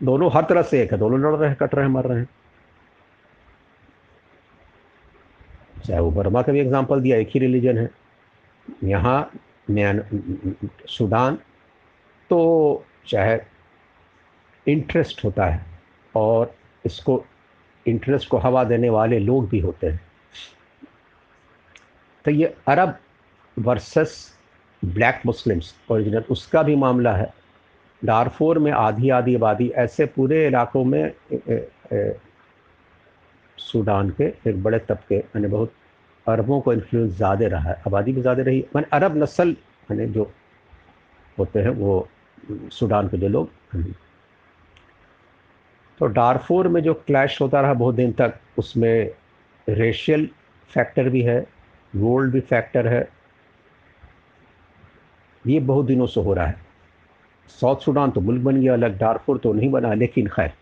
दोनों 0.00 0.30
हर 0.32 0.44
तरह 0.44 0.62
से 0.62 0.82
एक 0.82 0.92
है, 0.92 0.98
दोनों 0.98 1.20
लड़ 1.20 1.34
रहे 1.34 1.48
हैं, 1.48 1.56
कट 1.58 1.74
रहे 1.74 1.84
हैं, 1.84 1.92
मर 1.92 2.04
रहे 2.04 2.18
हैं। 2.18 2.28
चाहे 5.86 6.00
वो 6.00 6.10
बर्मा 6.10 6.42
का 6.42 6.52
भी 6.52 6.60
एग्ज़ाम्पल 6.60 7.00
दिया, 7.00 7.16
एक 7.16 7.28
ही 7.28 7.40
रिलीजन 7.40 7.78
है। 7.78 7.90
यहाँ 8.84 9.30
म्यान 9.70 10.02
सूडान 10.88 11.38
तो 12.30 12.84
चाहे 13.06 13.38
इंटरेस्ट 14.66 15.24
होता 15.24 15.46
है, 15.46 15.64
और 16.14 16.54
इसको 16.84 17.24
इंटरेस्ट 17.86 18.28
को 18.28 18.38
हवा 18.38 18.64
देने 18.64 18.90
वाले 18.90 19.18
लोग 19.18 19.48
भी 19.48 19.58
होते 19.60 19.86
हैं। 19.86 20.00
तो 22.24 22.30
ये 22.30 22.54
Arab 22.68 22.96
versus 23.56 24.33
black 24.84 25.20
Muslims 25.26 25.74
original 25.90 26.24
उसका 26.30 26.62
भी 26.62 26.76
मामला 26.76 27.14
है 27.16 27.32
डारफोर 28.02 28.58
में 28.58 28.70
आधी 28.72 29.10
आधी 29.10 29.34
आबादी 29.34 29.68
ऐसे 29.76 30.06
पूरे 30.16 30.46
इलाकों 30.46 30.84
में 30.84 31.02
ए, 31.02 31.40
ए, 31.48 31.68
ए, 31.92 32.16
सूडान 33.58 34.10
के 34.20 34.24
एक 34.50 34.62
बड़े 34.62 34.78
तबके 34.88 35.16
यानी 35.16 35.48
बहुत 35.48 35.72
अरबों 36.26 36.60
को 36.60 36.72
इन्फ्लुएंस 36.72 37.12
ज़्यादा 37.16 37.46
रहा 37.46 37.70
है 37.70 37.82
आबादी 37.86 38.12
भी 38.12 38.20
ज़्यादा 38.20 38.42
रही। 38.42 38.64
मैंने 38.74 38.88
अरब 38.96 39.16
नस्ल 39.22 39.56
यानी 39.90 40.06
जो 40.12 40.30
होते 41.38 41.60
हैं 41.60 41.70
वो 41.78 42.08
सूडान 42.72 43.08
के 43.08 43.18
जो 43.18 43.28
लोग 43.28 43.50
तो 46.00 46.06
डारफोर 46.06 46.68
में 46.68 46.82
जो 46.82 46.94
क्लैश 47.06 47.40
होता 47.40 47.60
रहा 47.60 47.74
बहुत 47.74 47.94
दिन 47.94 48.12
तक 48.12 48.38
उसमें 48.58 49.10
रेशियल 49.68 50.28
फैक्टर 50.70 51.08
भी 51.08 51.22
है 51.22 51.40
गोल्ड 51.92 52.32
भी 52.32 52.40
फैक्टर 52.40 52.88
है 52.88 53.08
ये 55.44 55.60
बहुत 55.60 55.86
दिनों 55.86 56.06
से 56.06 56.20
हो 56.20 56.34
रहा 56.34 56.46
है। 56.46 56.62
साउथ 57.50 57.76
सूडान 57.76 58.10
तो 58.10 58.20
मुल्क 58.20 58.42
बन 58.42 58.60
गया, 58.60 58.72
अलग 58.72 58.98
डारफोर 58.98 59.38
तो 59.38 59.52
नहीं 59.52 59.70
बना, 59.70 59.92
लेकिन 59.94 60.26
खैर। 60.28 60.52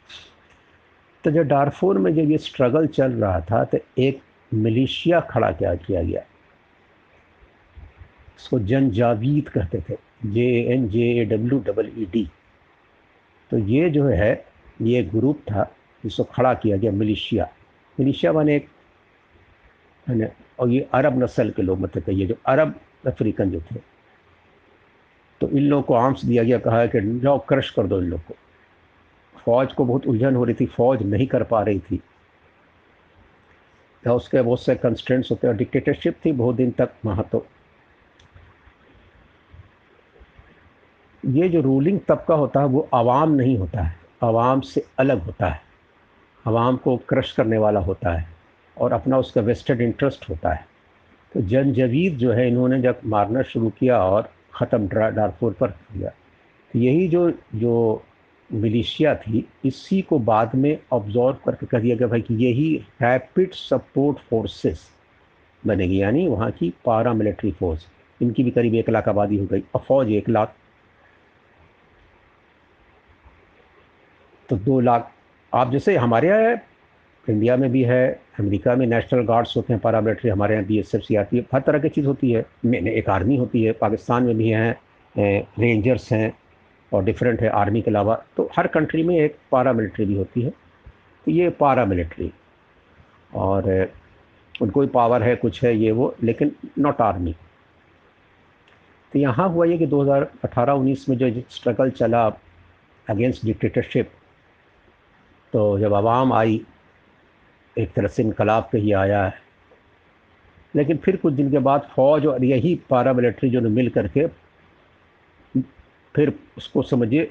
तो 1.24 1.30
जब 1.30 1.42
डारफोर 1.44 1.98
में 1.98 2.14
जब 2.14 2.30
ये 2.30 2.38
स्ट्रगल 2.40 2.86
चल 2.88 3.12
रहा 3.12 3.40
था 3.42 3.64
तो 3.64 3.78
एक 3.98 4.20
मिलिशिया 4.52 5.20
खड़ा 5.22 5.50
क्या 5.52 5.74
किया 5.76 6.02
गया? 6.02 6.22
इसको 8.38 8.58
जन 8.60 8.90
जावीद 8.90 9.48
कहते 9.48 9.82
थे 9.88 9.96
J 10.26 10.46
N 10.72 10.88
J 10.88 11.10
A 11.12 11.24
W 11.26 11.58
double 11.66 11.90
E 11.98 12.06
D 12.12 12.28
तो 13.50 13.58
ये 13.58 13.88
जो 13.90 14.04
है, 14.06 14.44
ये 14.82 15.02
ग्रुप 15.04 15.40
था 15.50 15.64
जिसको 16.04 16.24
खड़ा 16.26 16.52
किया 16.54 16.76
गया 16.76 16.92
मिलिशिया। 16.92 17.48
मिलिशिया 17.98 18.32
माने 18.32 18.56
एक 18.56 18.68
और 20.58 20.68
ये 20.68 20.88
अरब 20.94 21.22
नस्ल 21.22 21.50
के 21.50 21.62
लोग 21.62 21.80
मतलब 21.80 22.08
ये 22.10 22.26
जो 22.26 22.34
अरब 22.46 22.74
अफ्रीकन 23.06 23.50
जो 23.50 23.60
थे। 23.62 23.80
तो 25.42 25.48
इन 25.48 25.62
लोगों 25.62 25.82
को 25.82 25.94
आर्म्स 25.94 26.24
दिया 26.24 26.42
गया, 26.42 26.58
कहा 26.58 26.86
कि 26.86 27.20
जाओ 27.20 27.38
क्रश 27.38 27.70
कर 27.70 27.86
दो 27.86 28.02
इन 28.02 28.04
लोग 28.04 28.20
को। 28.20 28.34
फौज 29.44 29.72
को 29.72 29.84
बहुत 29.84 30.06
उलझन 30.06 30.36
हो 30.36 30.44
रही 30.44 30.54
थी, 30.60 30.66
फौज 30.66 31.02
नहीं 31.02 31.26
कर 31.26 31.42
पा 31.42 31.62
रही 31.62 31.78
थी। 31.78 31.96
या 34.06 34.12
उसके 34.12 34.42
बहुत 34.42 34.62
से 34.62 34.74
कंस्टेंट्स 34.74 35.30
होते 35.30 35.46
हैं 35.46 35.56
डिक्टेटरशिप 35.56 36.16
थी 36.24 36.32
बहुत 36.32 36.56
दिन 36.56 36.70
तक 36.70 36.90
वहाँ 37.04 37.28
तो। 37.32 37.46
ये 41.26 41.48
जो 41.48 41.60
रूलिंग 41.60 42.00
तबका 42.08 42.34
होता 42.34 42.60
है, 42.60 42.66
वो 42.66 42.88
आवाम 42.94 43.32
नहीं 43.32 43.58
होता 43.58 43.80
है। 43.80 43.98
आवाम 44.22 44.60
से 44.60 44.86
अलग 44.98 45.22
होता 45.22 45.46
है। 45.46 45.60
आवाम 46.46 46.76
को 46.76 46.96
क्रश 46.96 47.32
करने 47.32 47.58
वाला 47.58 47.80
होता 47.80 48.10
है 48.10 48.28
और 48.78 48.92
अपना 48.92 49.18
उसका 49.18 49.40
वेस्टेड 49.40 49.80
इंटरेस्ट 49.80 50.30
होता 50.30 50.52
है। 50.52 50.66
तो 51.34 51.40
जनजवीर 51.40 52.14
जो 52.14 52.32
है, 52.32 52.48
इन्होंने 52.48 52.80
जब 52.80 53.00
मारना 53.06 53.42
शुरू 53.42 53.70
किया 53.70 54.04
और 54.04 54.30
ख़त्म 54.54 54.88
डारफोर 54.88 55.52
पर 55.52 55.70
किया। 55.70 56.10
तो 56.74 56.78
यही 56.78 57.08
जो 57.08 57.30
जो 57.54 58.04
मिलिशिया 58.50 59.14
थी, 59.14 59.44
इसी 59.64 60.00
को 60.02 60.18
बाद 60.18 60.54
में 60.54 60.78
ऑब्जॉर्व 60.92 61.36
करके 61.46 61.66
कह 61.66 61.78
दिया 61.78 61.96
गया 61.96 62.08
भाई 62.08 62.20
कि 62.20 62.34
यही 62.46 62.76
रैपिड 63.02 63.52
सपोर्ट 63.52 64.18
फोर्सेस 64.18 64.90
बनेगी। 65.66 66.02
यानी 66.02 66.26
वहाँ 66.28 66.50
की 66.50 66.72
पारा 66.84 67.12
मिलिट्री 67.12 67.52
फोर्स 67.52 67.86
इनकी 68.20 68.44
भी 68.44 68.50
करीब 68.50 68.74
एक 68.74 68.90
लाख 68.90 69.08
आबादी 69.08 69.38
हो 69.38 69.46
गई। 69.46 69.62
और 69.74 69.84
फौज 69.88 70.10
एक 70.10 70.28
लाख। 70.28 70.54
तो 74.48 74.56
दो 74.56 74.80
लाख। 74.80 75.10
आप 75.52 75.70
जैसे 75.70 75.96
हमारे 75.96 76.30
इंडिया 77.26 77.56
में 77.56 77.70
भी 77.70 77.82
है, 77.84 78.20
अमेरिका 78.40 78.74
में 78.76 78.86
नेशनल 78.86 79.22
गार्ड्स 79.26 79.56
होते 79.56 79.72
हैं 79.72 79.80
पारा 79.82 80.00
मिलिट्री 80.00 80.30
हमारे 80.30 80.54
यहाँ 80.54 80.66
बी 80.66 80.78
एस 80.78 80.94
एफ़ 80.94 81.02
सी 81.02 81.16
आती 81.16 81.36
है, 81.36 81.44
हर 81.54 81.60
तरह 81.60 81.78
की 81.78 81.88
चीज़ 81.88 82.06
होती 82.06 82.32
है। 82.32 82.44
एक 82.90 83.08
आर्मी 83.10 83.36
होती 83.36 83.62
है, 83.64 83.72
पाकिस्तान 83.74 84.22
में 84.22 84.36
भी 84.36 84.48
हैं 84.48 84.76
रेंजर्स 85.58 86.12
हैं 86.12 86.32
और 86.92 87.04
डिफरेंट 87.04 87.40
है 87.42 87.48
आर्मी 87.50 87.82
के 87.82 87.90
अलावा 87.90 88.14
तो 88.36 88.48
हर 88.56 88.66
कंट्री 88.68 89.02
में 89.02 89.16
एक 89.16 89.36
पारा 89.52 89.72
मिलिट्री 89.72 90.04
भी 90.06 90.16
होती 90.16 90.42
है। 90.42 90.50
तो 90.50 91.30
ये 91.30 91.50
पारा 91.60 91.84
मिलिट्री 91.86 92.32
और 93.32 93.70
उनको 94.54 94.80
भी 94.80 94.86
पावर 94.88 95.22
है, 95.22 95.34
कुछ 95.36 95.62
है, 95.64 95.76
ये 95.76 95.90
वो, 95.92 96.14
लेकिन 96.22 96.52
नॉट 96.78 97.00
आर्मी। 97.00 97.34
तो 99.12 99.18
यहाँ 99.18 99.48
हुआ 99.48 99.64
ये 99.66 99.78
कि 99.78 99.86
2018-19 99.86 101.08
में 101.08 101.16
जो 101.18 101.30
स्ट्रगल 101.50 101.90
चला 101.92 102.26
अगेंस्ट 103.06 103.44
डिक्टेटरशिप 103.46 104.10
तो 105.52 105.78
जब 105.78 105.94
आवाम 105.94 106.32
आई 106.32 106.60
एक 107.76 107.92
तरह 107.92 108.08
से 108.08 108.22
इनकलाब 108.22 108.68
पे 108.72 108.78
ही 108.78 108.92
आया 108.92 109.24
है। 109.24 109.40
लेकिन 110.74 110.96
फिर 110.96 111.16
कुछ 111.16 111.34
दिन 111.34 111.50
के 111.50 111.58
बाद 111.60 111.88
फौज 111.94 112.26
और 112.26 112.44
यही 112.44 112.74
पारा 112.90 113.12
मिलिट्री 113.12 113.50
जो 113.50 113.60
मिल 113.60 113.88
करके 113.90 114.26
फिर 116.14 116.32
उसको 116.58 116.82
समझिए 116.82 117.24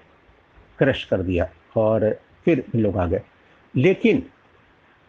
क्रश 0.79 1.03
कर 1.03 1.21
दिया 1.23 1.49
और 1.77 2.09
फिर 2.45 2.63
लोग 2.75 2.97
आ 2.97 3.05
गए। 3.07 3.21
लेकिन 3.73 4.23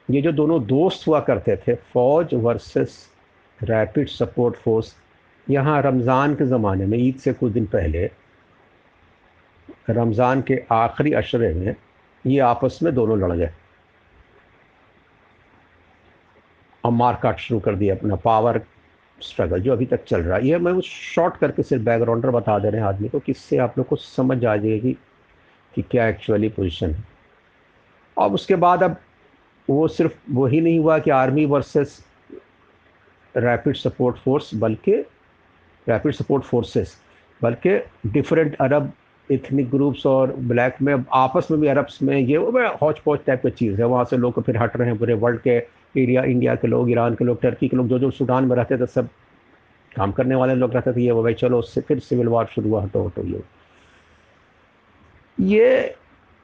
ये 0.08 0.20
जो 0.22 0.32
दोनों 0.32 0.64
दोस्त 0.66 1.06
हुआ 1.08 1.20
करते 1.20 1.56
थे, 1.56 1.74
फौज 1.74 2.34
वर्सेस 2.34 3.08
रैपिड 3.60 4.08
सपोर्ट 4.08 4.56
फोर्स, 4.56 4.94
यहाँ 5.46 5.80
रमज़ान 5.82 6.34
के 6.34 6.46
ज़माने 6.46 6.86
में, 6.86 6.98
ईद 6.98 7.16
से 7.16 7.32
कुछ 7.32 7.52
दिन 7.52 7.66
पहले, 7.66 8.10
रमज़ान 9.90 10.42
के 10.42 10.62
आखिरी 10.72 11.12
अशरे 11.12 11.52
में 11.54 11.74
ये 12.24 12.38
आपस 12.40 12.78
में 12.82 12.94
दोनों 12.94 13.18
लड़ 13.18 13.32
गए। 13.32 13.50
और 16.84 16.92
मार 16.92 17.18
काट 17.22 17.38
शुरू 17.38 17.60
कर 17.60 17.74
दिया 17.74 17.94
अपना 17.94 18.16
पावर 18.16 18.60
स्ट्रगल 19.18 19.60
जो 19.62 19.72
अभी 19.72 19.86
तक 19.86 20.04
चल 20.04 20.20
रहा 20.20 20.36
है। 20.36 20.46
ये 20.46 20.58
मैं 20.58 20.72
उस 20.72 20.86
शॉर्ट 21.14 21.36
करके 21.36 21.62
सिर्फ़ 21.62 21.84
बैकग्राउंडर 21.84 22.30
बता 22.30 22.58
दे 22.58 22.70
रहे 22.70 22.80
हैं 22.80 22.88
आदमी 22.88 23.08
को, 23.08 23.18
किससे 23.18 23.56
आप 23.58 23.78
लोग 23.78 23.86
को 23.86 23.96
समझ 23.96 24.44
आ 24.44 24.56
जाएगी 24.56 24.96
कि 25.74 25.82
क्या 25.82 26.08
एक्चुअली 26.08 26.48
पोजीशन 26.48 26.90
है। 26.90 27.04
और 28.16 28.32
उसके 28.32 28.54
बाद 28.56 28.82
अब 28.82 28.96
वो 29.68 29.86
सिर्फ़ 29.88 30.12
वही 30.30 30.60
नहीं 30.60 30.78
हुआ 30.78 30.98
कि 30.98 31.10
army 31.10 31.44
versus 31.46 31.98
rapid 33.34 33.76
support 33.76 34.16
force 34.16 34.50
बल्कि 34.54 34.92
रैपिड 35.86 36.12
सपोर्ट 36.14 36.44
फोर्सेस 36.44 36.96
बल्कि 37.40 37.78
डिफरेंट 38.06 38.56
अरब 38.60 38.92
इथनिक 39.30 39.70
ग्रुप्स 39.70 40.04
और 40.06 40.32
ब्लैक 40.32 40.80
में, 40.82 41.04
आपस 41.12 41.48
में 41.50 41.60
भी 41.60 41.68
अरब्स 41.68 42.02
में 42.02 42.16
ये 42.16 42.36
वो 42.36 42.66
हौच 42.76 42.98
पौच 42.98 43.20
टाइप 43.26 43.42
की 43.42 43.50
चीज़ 43.50 43.80
है। 43.80 43.86
वहाँ 43.86 44.04
से 44.04 44.16
लोग 44.16 44.42
फिर 44.42 44.56
हट 44.56 44.76
रहे 44.76 44.88
हैं 44.88 44.98
पूरे 44.98 45.14
वर्ल्ड 45.14 45.40
के 45.40 45.58
एरिया 45.94 46.22
इंडिया 46.24 46.54
के 46.54 46.68
लोग 46.68 46.90
ईरान 46.90 47.14
के 47.14 47.24
लोग 47.24 47.40
टर्की 47.42 47.68
के 47.68 47.76
लोग 47.76 47.88
जो 47.88 47.98
जो 47.98 48.10
सूडान 48.10 48.44
में 48.44 48.56
रहते 48.56 48.76
थे, 48.78 48.86
सब 48.86 49.08
काम 49.92 50.12
करने 50.12 50.34
वाले 50.34 50.54
लोग 50.54 50.74
रहते 50.74 50.92
थे, 50.92 51.02
ये 51.02 51.10
वो 51.10 51.22
भाई 51.22 51.34
चलो, 51.34 51.58
उससे 51.58 51.80
फिर 51.80 51.98
सिविल 52.00 52.28
वार 52.28 52.46
शुरू 52.54 52.70
हुआ, 52.70 52.82
हटो 52.82 53.06
हटो, 53.06 53.22
ये। 53.22 53.42
ये 55.38 55.94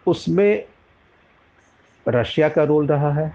उसमें 0.06 0.64
रशिया 2.06 2.48
का 2.48 2.62
रोल 2.64 2.86
रहा 2.86 3.12
है 3.12 3.28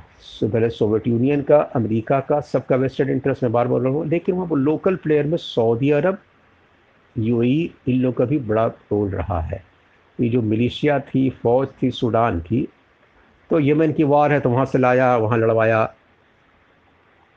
पहले 0.44 0.70
सोवियत 0.70 1.08
यूनियन 1.08 1.42
का 1.42 1.58
अमेरिका 1.76 2.20
का, 2.20 2.40
सबका 2.42 2.76
वेस्टर्न 2.76 3.10
इंटरेस्ट 3.10 3.44
में 3.44 3.52
बार 3.52 3.68
बोल 3.68 3.84
रहा 3.84 3.94
हूँ 3.94 4.06
लेकिन 4.08 4.36
वहाँ 4.36 4.48
वो 4.48 4.56
लोकल 4.56 4.96
प्लेयर 4.96 5.26
में 5.26 5.38
सऊदी 5.38 5.90
अरब 5.92 6.18
यूएई 7.16 7.74
इन 7.88 8.00
लोग 8.02 8.16
का 8.18 8.26
भी 8.26 8.38
बड़ा 8.40 8.66
रोल 8.66 9.10
रहा 9.10 9.40
है। 9.42 9.64
ये 10.20 10.30
जो 10.30 10.42
मिलिशिया 10.42 11.00
थी, 11.00 11.30
फौज 11.30 11.68
थी 11.82 11.92
सूडान 11.92 12.40
की 12.40 12.68
तो 13.50 13.60
यमन 13.60 13.92
की 13.94 14.04
वार 14.04 14.32
है 14.34 14.40
तो 14.40 14.50
वहाँ 14.50 14.66
से 14.66 14.78
लाया, 14.78 15.16
वहाँ 15.18 15.38
लड़वाया 15.38 15.84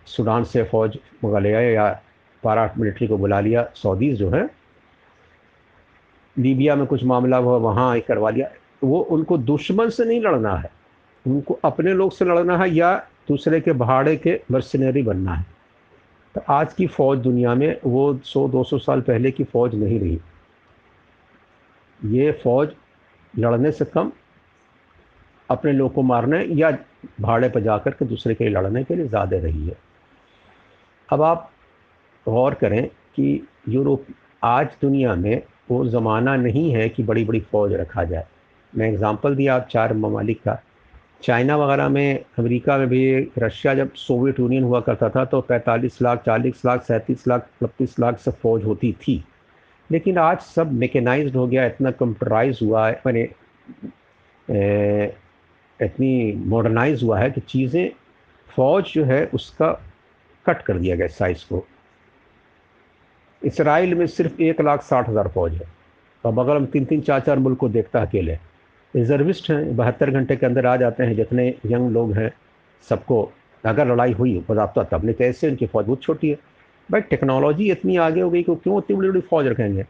सूडान 0.07 0.45
से 0.45 0.63
फ़ौज 0.65 0.99
मंगा 1.25 1.39
ले 1.39 1.53
आया 1.53 1.71
या 1.71 1.89
पारा 2.43 2.71
मिलिट्री 2.79 3.07
को 3.07 3.17
बुला 3.19 3.41
लिया। 3.41 3.67
सऊदीज़ 3.75 4.17
जो 4.17 4.31
हैं, 4.31 4.49
लीबिया 6.37 6.75
में 6.77 6.87
कुछ 6.87 7.05
मामला 7.05 7.37
हुआ, 7.37 7.57
वहाँ 7.59 8.01
करवा 8.01 8.31
लिया। 8.31 8.49
वो 8.85 9.01
उनको 9.01 9.39
दुश्मन 9.39 9.91
से 9.91 10.05
नहीं 10.05 10.21
लड़ना 10.21 10.55
है। 10.57 10.71
उनको 11.25 11.59
अपने 11.65 11.93
लोग 11.95 12.13
से 12.13 12.25
लड़ना 12.25 12.57
है 12.59 12.69
या 12.71 12.97
दूसरे 13.29 13.61
के 13.61 13.73
भाड़े 13.75 14.17
के 14.17 14.41
मर्सनरी 14.51 15.03
बनना 15.03 15.35
है। 15.35 15.45
तो 16.35 16.43
आज 16.49 16.73
की 16.75 16.87
फ़ौज 16.87 17.19
दुनिया 17.19 17.55
में 17.55 17.81
वो 17.85 18.13
100-200 18.17 18.79
साल 18.79 19.01
पहले 19.01 19.31
की 19.31 19.45
फ़ौज 19.45 19.75
नहीं 19.75 19.99
रही। 20.01 20.21
ये 22.01 22.33
फ़ौज 22.43 22.75
लड़ने 23.35 23.73
से 23.73 23.85
कम, 23.85 24.13
अपने 25.49 25.73
लोग 25.73 25.93
को 25.95 26.03
मारने 26.03 26.45
या 26.53 26.71
भाड़े 27.21 27.49
पर 27.49 27.61
जाकर 27.61 27.91
के 27.91 28.05
दूसरे 28.05 28.35
के 28.35 28.45
लिए 28.45 28.53
लड़ने 28.53 28.85
के 28.85 28.95
लिए 28.97 29.09
ज़्यादा 29.09 29.39
रही 29.39 29.67
है। 29.67 29.77
अब 31.09 31.23
आप 31.23 31.51
गौर 32.27 32.55
करें 32.55 32.87
कि 33.17 33.47
यूरोप, 33.69 34.07
आज 34.45 34.69
दुनिया 34.83 35.15
में 35.15 35.43
वो 35.71 35.85
ज़माना 35.89 36.35
नहीं 36.37 36.71
है 36.75 36.89
कि 36.89 37.03
बड़ी 37.03 37.25
बड़ी 37.25 37.41
फ़ौज 37.43 37.73
रखा 37.73 38.05
जाए। 38.05 38.27
मैं 38.73 38.89
एग्ज़ाम्पल 38.89 39.35
दिया 39.37 39.55
आप 39.57 39.69
चार 39.71 39.93
ममालिक 39.95 40.43
का। 40.43 40.61
चाइना 41.23 41.57
वगैरह 41.57 41.89
में, 41.89 42.25
अमेरिका 42.39 42.77
में 42.79 42.89
भी 42.89 43.31
रशिया 43.39 43.75
जब 43.75 43.93
सोवियत 43.95 44.41
यूनियन 44.41 44.65
हुआ 44.65 44.81
करता 44.81 45.09
था 45.11 45.25
तो 45.25 45.41
45 45.43 46.01
लाख 46.03 46.23
40 46.25 46.65
लाख, 46.67 46.83
सैंतीस 46.83 47.27
लाख, 47.29 47.49
बत्तीस 47.63 47.99
लाख 48.01 48.19
सब 48.19 48.37
फौज 48.39 48.65
होती 48.65 48.93
थी। 49.01 49.23
लेकिन 49.91 50.19
आज 50.19 50.39
सब 50.41 50.73
मेकेनाइज्ड 50.73 51.37
हो 51.37 51.47
गया, 51.47 51.67
इतना 51.67 51.91
कंप्यूटराइज 51.93 52.59
हुआ 52.63 52.87
है, 52.89 53.01
मैंने 53.07 53.23
इतनी 55.81 56.33
मॉडर्नाइज 56.47 57.03
हुआ 57.03 57.19
है 57.21 57.31
कि 57.31 57.41
चीज़ें, 57.41 57.91
फ़ौज 58.49 58.85
जो 58.95 59.05
है 59.05 59.25
उसका 59.35 59.73
कट 60.47 60.63
कर 60.63 60.79
दिया 60.79 60.97
गया 60.97 61.07
साइज़ 61.09 61.45
को। 61.49 61.65
इसराइल 63.43 63.95
में 63.95 64.07
सिर्फ़ 64.07 64.41
एक 64.43 64.61
लाख 64.61 64.83
साठ 64.83 65.09
हज़ार 65.09 65.29
फौज 65.29 65.55
है। 65.55 65.69
और 66.25 66.33
बगल 66.33 66.59
में 66.59 66.67
तीन 66.67 66.85
तीन 66.85 67.01
चार 67.01 67.21
चार 67.21 67.39
मुल्क 67.39 67.59
को 67.59 67.69
देखता 67.69 68.01
अकेले, 68.01 68.39
रिजर्विस्ट 68.95 69.51
हैं, 69.51 69.77
बहत्तर 69.77 70.11
घंटे 70.11 70.37
के 70.37 70.47
अंदर 70.47 70.67
आ 70.67 70.77
जाते 70.77 71.03
हैं, 71.03 71.17
जितने 71.17 71.49
यंग 71.67 71.91
लोग 71.91 72.13
हैं, 72.13 72.33
सबको 72.89 73.31
अगर 73.65 73.87
लड़ाई 73.87 74.13
हुई 74.13 74.39
बजाबता 74.49 74.83
तब 74.85 75.05
नहीं 75.05 75.15
कैसे 75.15 75.49
उनकी 75.51 75.67
फ़ौज 75.67 75.87
बहुत 75.87 76.03
छोटी 76.03 76.29
है। 76.31 76.39
भाई 76.89 77.01
टेक्नोलॉजी 77.01 77.71
इतनी 77.71 77.97
आगे 77.97 78.21
हो 78.21 78.31
गई 78.31 78.43
कि 78.43 78.55
क्यों 78.55 78.79
इतनी 78.79 78.97
बड़ी 78.97 79.09
बड़ी 79.09 79.21
फ़ौज 79.21 79.47
रखेंगे? 79.47 79.85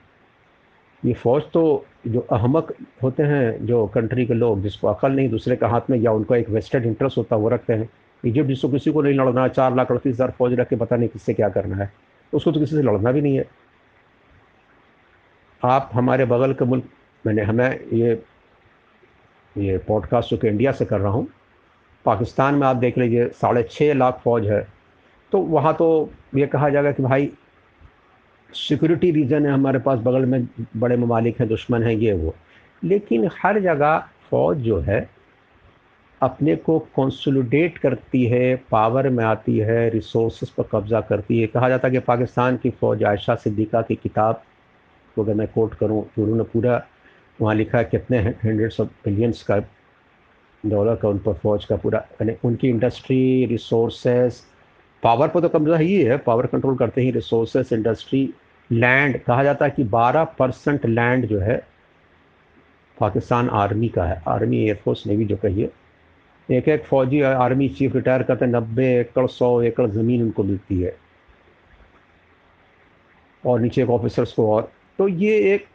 ये 1.03 1.13
फ़ौज 1.15 1.43
तो 1.53 1.85
जो 2.07 2.21
अहमक 2.21 2.73
होते 3.03 3.23
हैं, 3.23 3.67
जो 3.67 3.87
कंट्री 3.87 4.27
के 4.27 4.35
लोग, 4.35 4.63
जिसको 4.63 4.89
अकल 4.89 5.13
नहीं, 5.13 5.29
दूसरे 5.31 5.57
के 5.57 5.67
हाथ 5.67 5.91
में 5.91 5.99
या 5.99 6.13
उनका 6.13 6.37
एक 6.37 6.49
वेस्टेड 6.51 6.87
इंटरेस्ट 6.87 7.19
होता 7.19 7.37
है, 7.37 7.43
वो 7.43 7.49
रखते 7.49 7.73
हैं। 7.73 7.89
इजिप्ट 8.25 8.49
जिसको 8.49 8.69
किसी 8.69 8.93
को 8.93 9.03
नहीं 9.03 9.15
लड़ना, 9.15 9.47
चार 9.49 9.75
लाख 9.77 9.91
अड़तीस 9.91 10.15
हज़ार 10.15 10.31
फौज 10.39 10.55
रख 10.55 10.69
के 10.69 10.77
पता 10.77 10.97
नहीं 10.97 11.09
किससे 11.09 11.35
क्या 11.35 11.49
करना 11.49 11.77
है? 11.77 11.93
उसको 12.33 12.53
तो 12.53 12.61
किसी 12.61 12.77
से 12.77 12.83
लड़ना 12.83 13.13
भी 13.13 13.21
नहीं 13.21 13.37
है। 13.37 13.45
आप 15.63 15.91
हमारे 15.93 16.25
बगल 16.25 16.53
के 16.55 16.65
मुल्क, 16.65 16.89
मैंने 17.25 17.43
हमें 17.43 17.81
ये 17.93 18.23
ये 19.57 19.77
पॉडकास्ट 19.79 20.31
जो 20.31 20.37
कि 20.37 20.49
इंडिया 20.49 20.73
से 20.73 20.85
कर 20.85 21.01
रहा 21.01 21.13
हूँ, 21.13 21.27
पाकिस्तान 22.05 22.55
में 22.55 22.67
आप 22.67 22.77
देख 22.77 22.99
लीजिए, 22.99 23.29
साढ़े 23.31 23.63
छः 23.63 23.93
लाख 23.95 24.21
फौज 24.25 24.47
है। 24.47 24.67
तो 25.33 25.39
वहाँ 25.41 25.75
तो 25.75 26.11
ये 26.37 26.47
कहा 26.47 26.69
जाएगा 26.69 26.93
कि 26.93 27.03
भाई 27.03 27.31
सिक्योरिटी 28.53 29.11
रीजन 29.11 29.47
है 29.47 29.53
हमारे 29.53 29.79
पास, 29.79 29.99
बगल 29.99 30.27
में 30.27 30.49
बड़े 30.77 30.97
ममालिक 30.97 31.41
हैं, 31.41 31.49
दुश्मन 31.49 31.83
हैं, 31.83 31.93
ये 31.93 32.13
वो। 32.13 32.35
लेकिन 32.83 33.29
हर 33.43 33.61
जगह 33.61 33.99
फ़ौज 34.31 34.59
जो 34.59 34.79
है 34.81 35.01
अपने 36.21 36.55
को 36.57 36.79
कंसोलिडेट 36.97 37.79
करती 37.79 38.25
है 38.27 38.55
पावर 38.71 39.09
में 39.09 39.25
आती 39.25 39.57
है 39.59 39.89
रिसोर्स 39.91 40.49
पर 40.51 40.69
कब्ज़ा 40.73 41.01
करती 41.01 41.41
है। 41.41 41.47
कहा 41.47 41.69
जाता 41.69 41.89
है 41.89 41.93
कि 41.93 41.99
पाकिस्तान 42.01 42.57
की 42.57 42.71
फ़ौज 42.73 43.05
आयशा 43.05 43.35
सिद्दीक़ा 43.37 43.83
की 43.83 43.95
किताब 43.95 44.43
को 45.17 45.23
अगर 45.25 45.35
मैं 45.35 45.47
कोट 45.49 45.75
करूँ 45.75 46.03
तो 46.17 46.23
उन्होंने 46.23 46.45
पूरा 46.53 46.83
वहाँ 47.39 47.55
लिखा 47.55 47.79
है 47.79 47.85
कितने 47.85 48.19
हंड्रेड्स 48.19 48.81
ऑफ़ 48.81 48.89
बिलियंस 49.05 49.43
का 49.43 49.59
डॉलर 50.65 50.97
का 50.97 51.09
उन 51.09 51.19
पर 51.19 51.33
फौज 51.35 51.65
का 51.65 51.77
पूरा, 51.77 51.99
यानी 52.13 52.33
उनकी 52.45 52.69
इंडस्ट्री 52.69 53.47
रिसोर्सेस 53.47 54.43
पावर 55.03 55.29
पर 55.29 55.41
तो 55.41 55.49
कब्जा 55.49 55.77
ही 55.77 55.95
है 55.95 56.17
पावर 56.19 56.47
कंट्रोल 56.47 56.77
करते 56.77 57.03
ही 57.03 57.11
रिसोर्सेस 57.13 57.73
इंडस्ट्री 57.73 58.29
लैंड 58.71 59.19
कहा 59.21 59.43
जाता 59.45 59.65
है 59.65 59.71
कि 59.71 59.85
12 59.87 60.25
परसेंट 60.39 60.87
लैंड 60.87 61.27
जो 61.27 61.41
है, 61.41 61.57
पाकिस्तान 62.99 63.49
आर्मी 63.55 63.89
का 63.89 64.05
है 64.05 64.23
आर्मी 64.29 64.59
एयरफोर्स 64.59 65.07
नेवी 65.07 65.25
जो 65.25 65.37
कहिए। 65.37 65.71
एक 66.49 66.69
एक 66.69 66.85
फौजी 66.85 67.21
आर्मी 67.21 67.69
चीफ 67.69 67.95
रिटायर 67.97 68.23
करते 68.23 68.47
नब्बे 68.47 68.87
एकड़ 69.01 69.27
सौ 69.27 69.63
एकड़ 69.63 69.87
ज़मीन 69.87 70.23
उनको 70.23 70.43
मिलती 70.43 70.81
है। 70.81 70.97
और 73.45 73.61
नीचे 73.61 73.83
एक 73.83 73.91
ऑफिसर्स 73.91 74.33
को 74.33 74.51
और। 74.53 74.71
तो 74.99 75.09
ये 75.09 75.39
एक, 75.55 75.67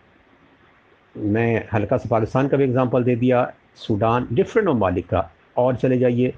मैं 1.15 1.67
हल्का 1.73 1.97
सा 1.97 2.09
पाकिस्तान 2.09 2.47
का 2.47 2.57
भी 2.57 2.63
एग्ज़ाम्पल 2.63 3.03
दे 3.03 3.15
दिया, 3.15 3.51
सूडान 3.75 4.27
डिफरेंट 4.33 4.67
ममालिक 4.69 5.07
का। 5.07 5.29
और 5.57 5.75
चले 5.75 5.97
जाइए। 5.97 6.33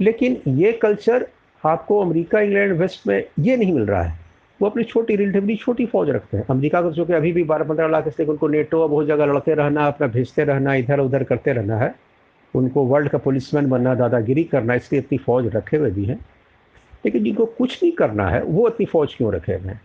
लेकिन 0.00 0.40
ये 0.48 0.72
कल्चर 0.72 1.26
आपको 1.64 2.00
अमेरिका, 2.00 2.40
इंग्लैंड, 2.40 2.72
वेस्ट 2.72 3.06
में 3.06 3.24
ये 3.40 3.56
नहीं 3.56 3.72
मिल 3.72 3.86
रहा 3.86 4.02
है। 4.02 4.18
वो 4.60 4.68
अपनी 4.68 4.84
छोटी 4.84 5.16
रिलेटिवली 5.16 5.56
छोटी 5.56 5.86
फौज 5.86 6.10
रखते 6.10 6.36
हैं। 6.36 6.44
अमेरिका 6.50 6.82
का, 6.82 6.90
जो 6.90 7.04
कि 7.04 7.12
अभी 7.12 7.32
भी 7.32 7.44
बारह 7.44 7.64
पंद्रह 7.64 7.88
लाख 7.88 8.08
इसलिए 8.08 8.28
उनको 8.28 8.48
नेटो 8.48 8.88
बहुत 8.88 9.06
जगह 9.06 9.26
लड़ते 9.26 9.54
रहना, 9.54 9.86
अपना 9.86 10.06
भेजते 10.06 10.44
रहना 10.44 10.74
इधर 10.74 11.00
उधर 11.00 11.24
करते 11.24 11.52
रहना 11.52 11.76
है। 11.76 11.94
उनको 12.54 12.84
वर्ल्ड 12.84 13.08
का 13.08 13.18
पुलिसमैन 13.18 13.68
बनना, 13.70 13.94
दादागिरी 13.94 14.44
करना, 14.44 14.74
इसलिए 14.74 15.00
इतनी 15.00 15.18
फ़ौज 15.18 15.46
रखे 15.46 15.76
हुए 15.76 15.90
भी 15.90 16.04
हैं। 16.04 16.18
लेकिन 17.04 17.24
जिनको 17.24 17.46
कुछ 17.46 17.82
नहीं 17.82 17.92
करना 17.92 18.28
है, 18.28 18.42
वो 18.42 18.68
इतनी 18.68 18.86
फ़ौज 18.86 19.14
क्यों 19.14 19.32
रखे 19.32 19.54
हुए 19.54 19.68
हैं? 19.68 19.80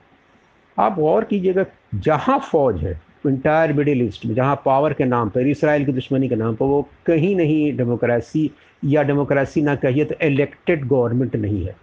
आप 0.79 0.95
गौर 0.95 1.23
कीजिएगा, 1.23 1.65
जहाँ 1.95 2.39
फ़ौज 2.39 2.83
है 2.83 2.99
इंटायर 3.27 3.73
मिडिल 3.73 4.01
ईस्ट 4.01 4.25
में, 4.25 4.33
जहाँ 4.35 4.61
पावर 4.65 4.93
के 4.93 5.05
नाम 5.05 5.29
पर 5.29 5.47
इसराइल 5.47 5.85
की 5.85 5.91
दुश्मनी 5.91 6.29
के 6.29 6.35
नाम 6.35 6.55
पर, 6.55 6.65
वो 6.65 6.87
कहीं 7.05 7.35
नहीं 7.35 7.75
डेमोक्रेसी 7.77 8.49
या 8.85 9.03
डेमोक्रेसी 9.03 9.61
ना 9.61 9.75
कहिए 9.75 10.05
तो 10.05 10.15
इलेक्टेड 10.25 10.87
गवर्नमेंट 10.87 11.35
नहीं 11.35 11.65
है। 11.65 11.75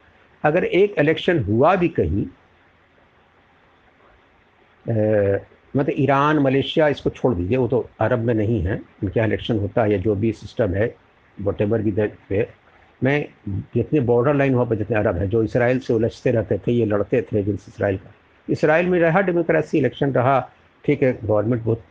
अगर 0.45 0.64
एक 0.64 0.95
इलेक्शन 0.99 1.38
हुआ 1.45 1.75
भी 1.77 1.88
कहीं 1.88 2.25
मतलब 5.74 5.94
ईरान, 5.98 6.38
मलेशिया, 6.38 6.88
इसको 6.88 7.11
छोड़ 7.11 7.35
दीजिए, 7.35 7.57
वो 7.57 7.68
तो 7.68 7.88
अरब 8.00 8.18
में 8.18 8.35
नहीं 8.35 8.61
है। 8.62 8.81
उनके 9.02 9.20
यहाँ 9.20 9.28
इलेक्शन 9.28 9.59
होता 9.59 9.83
है 9.83 9.92
या 9.92 9.98
जो 9.98 10.14
भी 10.14 10.33
सिस्टम 10.35 10.74
है 10.74 10.94
वट 11.38 11.61
एवर 11.61 11.83
भी 11.83 11.92
पे 12.28 12.46
मैं 13.02 13.26
जितने 13.74 14.00
बॉर्डर 14.00 14.35
लाइन 14.35 14.54
वहाँ 14.54 14.66
पर 14.66 14.76
जितने 14.76 14.96
अरब 14.98 15.16
हैं, 15.18 15.28
जो 15.28 15.42
इसराइल 15.42 15.78
से 15.78 15.94
उलझते 15.94 16.31
रहते 16.31 16.59
थे, 16.59 16.72
ये 16.72 16.85
लड़ते 16.85 17.20
थे 17.22 17.42
जिनसे 17.42 17.70
इसराइल 17.72 17.96
का। 17.96 18.12
इसराइल 18.48 18.87
में 18.87 18.98
रहा 19.00 19.20
डेमोक्रेसी 19.20 19.78
इलेक्शन 19.78 20.12
रहा, 20.12 20.40
ठीक 20.85 21.02
है 21.02 21.12
गवर्नमेंट 21.24 21.62
बहुत 21.62 21.83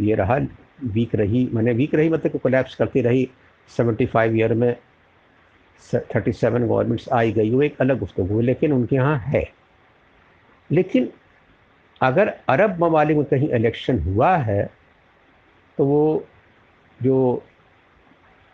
ये 0.00 0.14
रहा 0.14 0.36
वीक 0.84 1.14
रही। 1.14 1.48
मैंने 1.52 1.72
वीक 1.72 1.94
रही 1.94 2.08
मतलब 2.08 2.32
कि 2.32 2.38
कोलैप्स 2.38 2.74
करती 2.74 3.00
रही। 3.02 3.28
सेवेंटी 3.70 4.06
फाइव 4.06 4.36
ईयर 4.36 4.54
में 4.54 4.74
थर्टी 6.14 6.32
सेवन 6.32 6.66
गवर्नमेंट्स 6.66 7.08
आई 7.12 7.32
गई, 7.32 7.50
वो 7.50 7.62
एक 7.62 7.80
अलग 7.80 7.98
गुफ्तु 7.98 8.40
लेकिन 8.40 8.72
उनके 8.72 8.96
यहाँ 8.96 9.18
है। 9.18 9.44
लेकिन 10.70 11.08
अगर 12.00 12.28
अरब 12.48 12.76
ममालिक 12.80 13.16
में 13.16 13.26
कहीं 13.26 13.48
इलेक्शन 13.54 13.98
हुआ 14.02 14.36
है 14.38 14.64
तो 15.78 15.84
वो 15.86 16.24
जो 17.00 17.42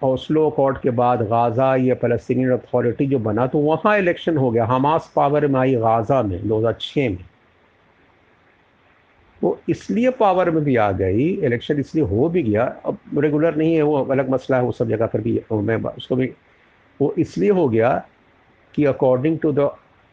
ओस्लो 0.03 0.48
अकॉर्ड 0.50 0.79
के 0.81 0.90
बाद 0.92 1.22
गाज़ा 1.29 1.74
या 1.76 1.94
फ़लस्तीन 1.94 2.50
अथॉरिटी 2.53 3.07
जो 3.07 3.18
बना 3.18 3.46
तो 3.46 3.59
वहाँ 3.59 3.96
इलेक्शन 3.98 4.37
हो 4.37 4.50
गया। 4.50 4.64
हमास 4.66 5.11
पावर 5.16 5.46
में 5.46 5.59
आई 5.61 5.74
गाज़ा 5.76 6.22
में 6.22 6.48
2006 6.48 7.09
में। 7.11 7.24
वो 9.40 9.59
इसलिए 9.68 10.11
पावर 10.12 10.50
में 10.50 10.62
भी 10.64 10.76
आ 10.76 10.90
गई 10.92 11.29
इलेक्शन 11.44 11.79
इसलिए 11.81 12.05
हो 12.05 12.29
भी 12.29 12.42
गया। 12.42 12.64
अब 12.87 12.98
रेगुलर 13.18 13.57
नहीं 13.57 13.74
है, 13.74 13.83
वो 13.83 14.05
अलग 14.05 14.31
मसला 14.31 14.57
है, 14.57 14.62
वो 14.62 14.72
सब 14.72 14.88
जगह 14.88 15.07
पर 15.07 15.20
भी 15.20 15.40
मैं 15.53 15.76
उसको 15.76 16.16
भी 16.16 16.33
वो 17.00 17.12
इसलिए 17.18 17.50
हो 17.50 17.68
गया 17.68 17.92
कि 18.74 18.85
according 18.87 19.38
to 19.38 19.53
the 19.53 19.70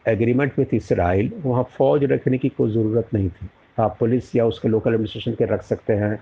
agreement 0.08 0.58
with 0.58 0.74
Israel 0.74 1.30
वहाँ 1.44 1.62
फ़ौज 1.76 2.04
रखने 2.04 2.38
की 2.38 2.48
कोई 2.48 2.70
ज़रूरत 2.72 3.14
नहीं 3.14 3.28
थी। 3.30 3.48
आप 3.78 3.96
पुलिस 4.00 4.34
या 4.36 4.46
उसके 4.46 4.68
लोकल 4.68 4.90
एडमिनिस्ट्रेशन 4.90 5.32
के 5.32 5.44
रख 5.46 5.62
सकते 5.62 5.92
हैं। 5.92 6.18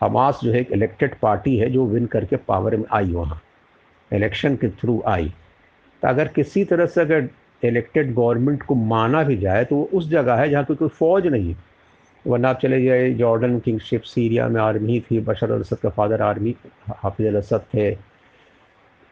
हमास 0.00 0.40
जो 0.42 0.52
है 0.52 0.60
एक 0.60 0.72
इलेक्टेड 0.72 1.14
पार्टी 1.22 1.56
है 1.56 1.70
जो 1.70 1.86
विन 1.86 2.06
करके 2.06 2.36
पावर 2.38 2.76
में 2.76 2.84
आई 2.92 3.12
वहाँ। 3.12 3.40
इलेक्शन 4.10 4.56
के 4.56 4.68
थ्रू 4.70 5.02
आई। 5.06 5.28
तो 6.02 6.08
अगर 6.08 6.28
किसी 6.28 6.64
तरह 6.64 6.86
से 6.86 7.00
अगर 7.00 7.28
इलेक्टेड 7.62 8.14
गवर्नमेंट 8.14 8.62
को 8.62 8.74
माना 8.74 9.22
भी 9.22 9.36
जाए 9.36 9.64
तो 9.64 9.76
वो 9.76 9.88
उस 9.94 10.08
जगह 10.10 10.34
है 10.34 10.48
जहाँ 10.50 10.64
पे 10.64 10.74
कोई 10.74 10.88
फ़ौज 10.90 11.26
नहीं 11.26 11.48
है। 11.48 11.56
वरना 12.24 12.48
आप 12.48 12.58
चले 12.62 12.82
जाए 12.84 13.10
जॉर्डन 13.14 13.58
किंगशिप 13.58 14.02
सीरिया 14.02 14.48
में 14.48 14.60
आर्मी 14.60 15.00
थी 15.00 15.20
बशर 15.20 15.50
असद 15.52 15.78
का 15.78 15.90
फादर 15.90 16.22
आर्मी 16.22 16.54
हाफिज 16.88 17.34
असद 17.36 17.64
थे। 17.74 17.90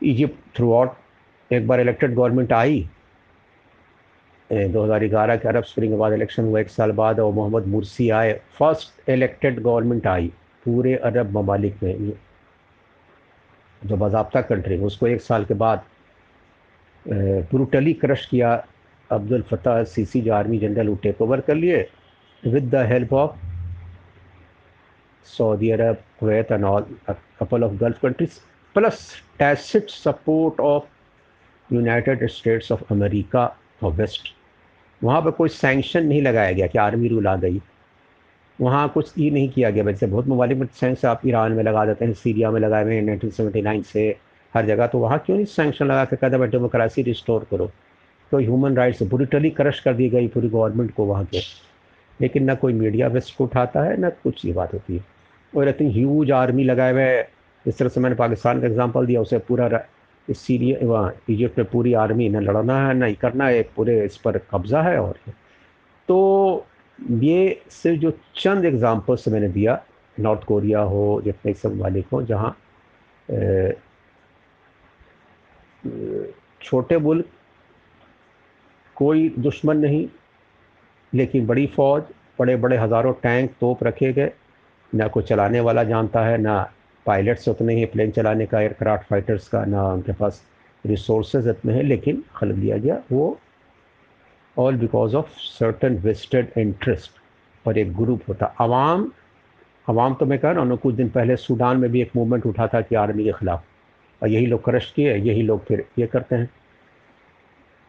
इजिप्ट 0.00 0.56
थ्रू 0.56 0.72
आउट 0.72 1.52
एक 1.52 1.66
बार 1.68 1.80
इलेक्टेड 1.80 2.14
गवर्नमेंट 2.14 2.52
आई। 2.52 2.88
2011 4.50 5.36
के 5.36 5.48
अरब 5.48 5.64
स्प्रिंग 5.64 5.92
के 5.92 5.96
बाद 5.98 6.12
इलेक्शन 6.12 6.44
हुआ 6.44 6.60
एक 6.60 6.68
साल 6.70 6.92
बाद 6.92 7.20
और 7.20 7.32
मोहम्मद 7.32 7.66
मुरसी 7.66 8.08
आए। 8.10 8.32
फ़र्स्ट 8.58 9.08
इलेक्टेड 9.10 9.60
गवर्नमेंट 9.62 10.06
आई 10.06 10.32
पूरे 10.64 10.94
अरब 10.96 11.30
ममालिक 11.36 11.82
में। 11.82 12.12
जो 13.86 13.96
बाबा 13.96 14.40
कंट्री 14.40 14.78
उसको 14.84 15.06
एक 15.06 15.22
साल 15.22 15.44
के 15.44 15.54
बाद 15.54 15.82
ब्रूटली 17.08 17.92
क्रश 17.94 18.26
किया 18.26 18.64
अब्दुल 19.12 19.42
फतह 19.50 19.82
सीसी 19.84 20.20
जो 20.20 20.32
आर्मी 20.34 20.58
जनरल 20.58 20.88
वो 20.88 20.94
टेक 21.02 21.22
ओवर 21.22 21.40
कर 21.40 21.54
लिए 21.54 21.88
with 22.46 22.70
the 22.70 22.86
help 22.86 23.12
of 23.12 23.36
Saudi 25.36 25.70
Arab 25.70 25.96
and 26.20 26.64
all, 26.64 26.84
a 27.06 27.14
couple 27.38 27.62
of 27.62 27.78
Gulf 27.78 28.00
countries, 28.00 28.40
plus 28.74 29.22
tacit 29.38 29.90
support 29.90 30.58
of 30.60 30.82
United 31.72 32.26
States 32.30 32.72
of 32.72 32.82
America 32.90 33.56
और 33.82 33.92
वेस्ट 33.92 34.34
वहाँ 35.00 35.20
पर 35.22 35.30
कोई 35.30 35.48
सैंक्शन 35.48 36.06
नहीं 36.06 36.22
लगाया 36.22 36.52
गया 36.52 36.66
कि 36.66 36.78
आर्मी 36.78 37.08
रूल 37.08 37.26
आ 37.26 37.34
गई। 37.36 37.60
वहाँ 38.58 38.88
कुछ 38.88 39.12
ये 39.18 39.30
नहीं 39.30 39.48
किया 39.48 39.70
गया 39.70 39.84
वैसे 39.84 40.06
बहुत 40.06 40.28
ममालिक 40.28 40.70
सेंस 40.72 41.04
आप 41.04 41.20
ईरान 41.26 41.52
में 41.52 41.62
लगा 41.64 41.84
देते 41.86 42.04
हैं, 42.04 42.12
सीरिया 42.14 42.50
में 42.50 42.60
लगाए 42.60 42.84
हुए 42.84 42.94
हैं 42.94 43.02
नाइनटीन 43.02 43.30
सेवेंटी 43.30 43.62
नाइन 43.62 43.82
से 43.82 44.08
हर 44.54 44.66
जगह। 44.66 44.86
तो 44.86 44.98
वहाँ 44.98 45.18
क्यों 45.26 45.36
नहीं 45.36 45.46
सैंक्शन 45.46 45.86
लगा 45.86 46.04
के 46.04 46.16
कहते 46.16 46.36
हैं 46.36 46.50
डेमोक्रेसी 46.50 47.02
रिस्टोर 47.02 47.46
करो? 47.50 47.70
तो 48.32 48.38
ह्यूमन 48.38 48.76
राइट्स 48.76 49.02
ब्रुटली 49.04 49.50
क्रश 49.50 49.80
कर 49.80 49.94
दी 49.94 50.08
गई 50.08 50.28
पूरी 50.28 50.48
गवर्नमेंट 50.48 50.94
को 50.94 51.04
वहाँ 51.06 51.24
के 51.24 51.40
लेकिन 52.20 52.44
ना 52.44 52.54
कोई 52.54 52.72
मीडिया 52.72 53.08
वेस्ट 53.08 53.36
को 53.36 53.44
उठाता 53.44 53.82
है, 53.82 53.96
ना 53.96 54.08
कुछ 54.10 54.44
ये 54.44 54.52
बात 54.52 54.72
होती 54.74 54.96
है। 54.96 55.04
और 55.52 55.68
इतनी 55.68 55.92
ह्यूज 55.92 56.30
आर्मी 56.32 56.64
लगाए 56.64 56.92
हुए 56.92 57.24
इस 57.66 57.78
तरह 57.78 57.88
से 57.88 58.00
मैंने 58.00 58.16
पाकिस्तान 58.16 58.60
का 58.60 58.66
एग्ज़ाम्पल 58.66 59.06
दिया, 59.06 59.20
उसे 59.20 59.38
पूरा 59.38 59.68
सीरिया 60.30 60.86
वहाँ 60.86 61.12
इजिप्ट 61.30 61.58
में 61.58 61.66
पूरी 61.70 61.92
आर्मी 62.02 62.28
न 62.28 62.40
लड़ना 62.42 62.76
है 62.86 62.94
ना 62.94 63.10
करना 63.20 63.46
है 63.46 63.62
पूरे 63.76 64.04
इस 64.04 64.16
पर 64.16 64.38
कब्ज़ा 64.50 64.82
है 64.82 64.98
और 65.00 65.18
तो 66.08 66.66
ये 66.98 67.60
सिर्फ़ 67.70 68.00
जो 68.00 68.12
चंद 68.36 68.64
एग्ज़ाम्पल्स 68.64 69.28
मैंने 69.28 69.48
दिया 69.48 69.80
नॉर्थ 70.16 70.44
कोरिया 70.44 70.80
हो, 70.80 71.20
जितने 71.24 71.52
सब 71.54 71.74
मालिक 71.76 72.06
हों, 72.12 72.24
जहाँ 72.26 72.56
छोटे 76.62 76.96
मुल्क 76.98 77.26
कोई 78.96 79.28
दुश्मन 79.38 79.76
नहीं, 79.78 80.08
लेकिन 81.12 81.46
बड़ी 81.46 81.66
फ़ौज 81.66 82.02
बड़े 82.38 82.56
बड़े 82.56 82.76
हज़ारों 82.76 83.12
टैंक 83.22 83.52
तोप 83.60 83.84
रखे 83.84 84.12
गए, 84.12 84.32
ना 84.92 85.06
कोई 85.08 85.22
चलाने 85.22 85.60
वाला 85.60 85.84
जानता 85.84 86.24
है, 86.24 86.38
ना 86.38 86.70
पायलट्स 87.08 87.48
उतने 87.48 87.74
ही 87.74 87.84
प्लेन 87.86 88.10
चलाने 88.10 88.46
का 88.46 88.60
एयरक्राफ्ट 88.60 89.08
फाइटर्स 89.08 89.48
का 89.48 89.64
ना 89.64 89.84
उनके 89.88 90.12
पास 90.14 90.42
रिसोर्स 90.84 91.34
इतने 91.36 91.72
हैं, 91.72 91.82
लेकिन 91.82 92.22
खल 92.36 92.52
दिया 92.52 92.76
गया। 92.78 93.02
वो 93.12 93.38
all 94.56 94.76
because 94.76 95.14
of 95.16 95.30
certain 95.38 95.96
vested 95.98 96.52
interest 96.58 97.20
और 97.64 97.78
एक 97.78 97.96
ग्रुप 97.96 98.22
होता। 98.28 98.46
आवाम 98.60 99.10
आवाम 99.86 100.14
तो 100.14 100.26
मैं 100.26 100.38
कह 100.38 100.50
रहा 100.50 100.64
हूँ 100.64 100.76
कुछ 100.78 100.94
दिन 100.94 101.08
पहले 101.08 101.36
सूडान 101.38 101.76
में 101.76 101.90
भी 101.90 102.00
एक 102.02 102.10
मूवमेंट 102.16 102.46
उठा 102.46 102.66
था 102.66 102.80
कि 102.80 102.94
आर्मी 102.96 103.24
के 103.24 103.32
ख़िलाफ़। 103.32 103.62
और 104.22 104.28
यही 104.28 104.46
लोग 104.46 104.64
क्रश 104.64 104.90
किए, 104.92 105.14
यही 105.14 105.42
लोग 105.42 105.64
फिर 105.64 105.84
ये 105.98 106.06
करते 106.06 106.36
हैं। 106.36 106.50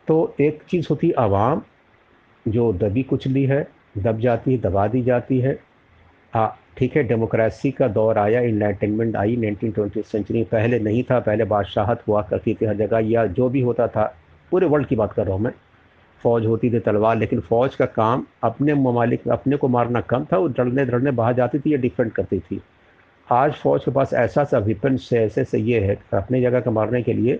तो 0.08 0.36
एक 0.42 0.64
चीज़ 0.70 0.88
होती 0.90 1.08
है 1.08 1.14
आवाम 1.20 1.62
जो 2.46 2.72
दबी 2.74 3.04
कुचली 3.04 3.44
है, 3.46 3.68
दब 3.98 4.20
जाती 4.20 4.52
है 4.52 4.58
दबा 4.62 4.88
दी 4.88 5.02
जाती 5.04 5.40
है 5.40 5.60
ठीक 6.78 6.96
है, 6.96 7.04
डेमोक्रेसी 7.04 7.72
का 7.72 7.88
दौर 7.88 8.18
आया 8.18 8.42
इनलाइटनमेंट 8.42 9.16
आई 9.16 9.36
नाइनटीन 9.36 9.72
ट्वेंटी 9.72 10.02
सेंचुरी 10.02 10.44
पहले 10.44 10.80
नहीं 10.80 11.04
था, 11.04 11.20
पहले 11.20 11.44
बादशाहत 11.46 12.04
हुआ 12.08 12.22
करती 12.22 12.54
थी 12.54 12.66
हर 12.66 12.76
जगह, 12.76 13.00
या 13.00 13.26
जो 13.28 13.50
भी 13.50 13.62
होता 13.62 13.88
था, 13.88 14.04
पूरे 14.52 14.68
वर्ल्ड 14.68 14.88
की 14.88 14.96
बात 14.96 15.14
कर 15.14 15.26
रहा 15.26 15.36
हूँ 15.36 15.44
मैं। 15.44 15.52
फ़ौज 16.22 16.46
होती 16.46 16.70
थी 16.72 16.80
तलवार, 16.80 17.18
लेकिन 17.18 17.40
फ़ौज 17.40 17.76
का 17.76 17.86
काम 17.86 18.26
अपने 18.44 18.74
ममालिक, 18.74 19.28
अपने 19.28 19.58
को 19.58 19.68
मारना 19.68 20.02
कम 20.02 20.26
था, 20.26 20.38
वो 20.38 20.48
डरने 20.48 20.86
डरने 20.86 21.12
बाहर 21.12 21.34
जाती 21.34 21.60
थी 21.60 21.74
या 21.74 21.78
डिफेंड 21.78 22.12
करती 22.12 22.40
थी। 22.40 22.62
आज 23.28 23.54
फ़ौज 23.54 23.86
के 23.86 23.92
पास 23.92 24.14
ऐसा 24.14 24.44
सा 24.44 24.58
विपन 24.58 24.98
से, 24.98 25.20
ऐसे 25.20 25.44
से 25.44 25.58
ये 25.60 25.80
है, 25.80 25.98
अपने 26.14 26.42
जगह 26.42 26.60
का 26.60 26.72
मारने 26.72 27.02
के 27.04 27.14
लिए 27.14 27.40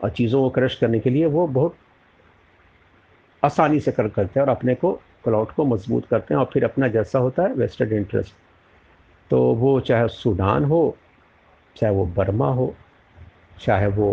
और 0.00 0.10
चीज़ों 0.10 0.40
को 0.42 0.50
क्रश 0.50 0.74
करने 0.74 1.00
के 1.00 1.10
लिए 1.10 1.26
वो 1.26 1.46
बहुत 1.48 1.76
आसानी 3.42 3.80
से 3.80 3.92
कर, 3.92 4.08
करते 4.08 4.40
हैं 4.40 4.46
और 4.46 4.52
अपने 4.52 4.74
को 4.74 4.98
क्लाउड 5.26 5.50
को 5.52 5.64
मज़बूत 5.64 6.06
करते 6.06 6.34
हैं 6.34 6.40
और 6.40 6.50
फिर 6.52 6.64
अपना 6.64 6.88
जैसा 6.88 7.18
होता 7.18 7.42
है 7.42 7.54
वेस्टेड 7.54 7.92
इंटरेस्ट 7.92 8.34
तो 9.30 9.38
वो 9.54 9.78
चाहे 9.80 10.08
सूडान 10.08 10.64
हो, 10.64 10.96
चाहे 11.76 11.94
वो 11.94 12.04
बर्मा 12.16 12.48
हो, 12.48 12.74
चाहे 13.60 13.86
वो 13.88 14.10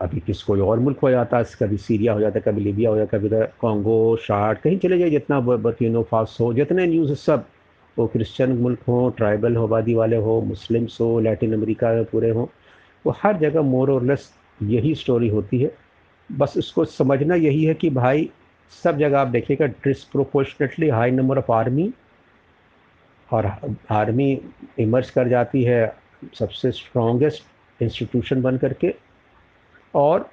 अभी 0.00 0.20
किस 0.26 0.42
कोई 0.42 0.60
और 0.60 0.78
मुल्क 0.78 0.98
हो 0.98 1.10
जाता 1.10 1.38
है, 1.38 1.44
कभी 1.60 1.76
सीरिया 1.76 2.12
हो 2.12 2.20
जाता 2.20 2.38
है, 2.38 2.42
कभी 2.42 2.60
लीबिया 2.60 2.90
हो 2.90 2.96
जाता 2.96 3.16
है, 3.16 3.22
कभी 3.22 3.46
कॉन्गो 3.60 4.16
शार्ट 4.22 4.60
कहीं 4.60 4.78
चले 4.78 4.98
जाए 4.98 5.10
जितना 5.10 5.40
बर्किनो 5.40 6.02
फास 6.10 6.36
हो, 6.40 6.52
जितने 6.54 6.86
न्यूज़ 6.86 7.14
सब, 7.14 7.44
वो 7.96 8.06
क्रिश्चियन 8.06 8.52
मुल्क 8.58 8.82
हो 8.88 9.08
ट्राइबल 9.16 9.56
आबादी 9.58 9.94
वाले 9.94 10.16
हो 10.16 10.40
मुस्लिम्स 10.42 11.00
हो 11.00 11.18
लैटिन 11.20 11.54
अमेरिका 11.54 11.92
में 11.94 12.04
पूरे 12.04 12.30
हों, 12.30 12.46
वो 13.04 13.14
हर 13.22 13.36
जगह 13.38 13.62
मोर 13.62 13.90
और 13.90 14.04
लेस 14.04 14.30
यही 14.62 14.94
स्टोरी 14.94 15.28
होती 15.28 15.60
है। 15.60 15.70
बस 16.30 16.54
इसको 16.58 16.84
समझना 16.84 17.34
यही 17.34 17.64
है 17.64 17.74
कि 17.74 17.90
भाई 17.90 18.30
सब 18.72 18.98
जगह 18.98 19.18
आप 19.20 19.28
देखिएगा 19.28 19.66
disproportionately 19.84 20.88
high 20.88 21.10
number 21.10 21.38
of 21.38 21.50
army 21.52 21.92
और 23.28 23.46
आर्मी 23.90 24.40
इमर्ज 24.80 25.10
कर 25.10 25.28
जाती 25.28 25.62
है 25.64 25.96
सबसे 26.34 26.70
स्ट्रॉन्गेस्ट 26.72 27.82
इंस्टीट्यूशन 27.82 28.42
बन 28.42 28.58
करके। 28.58 28.94
और 29.94 30.28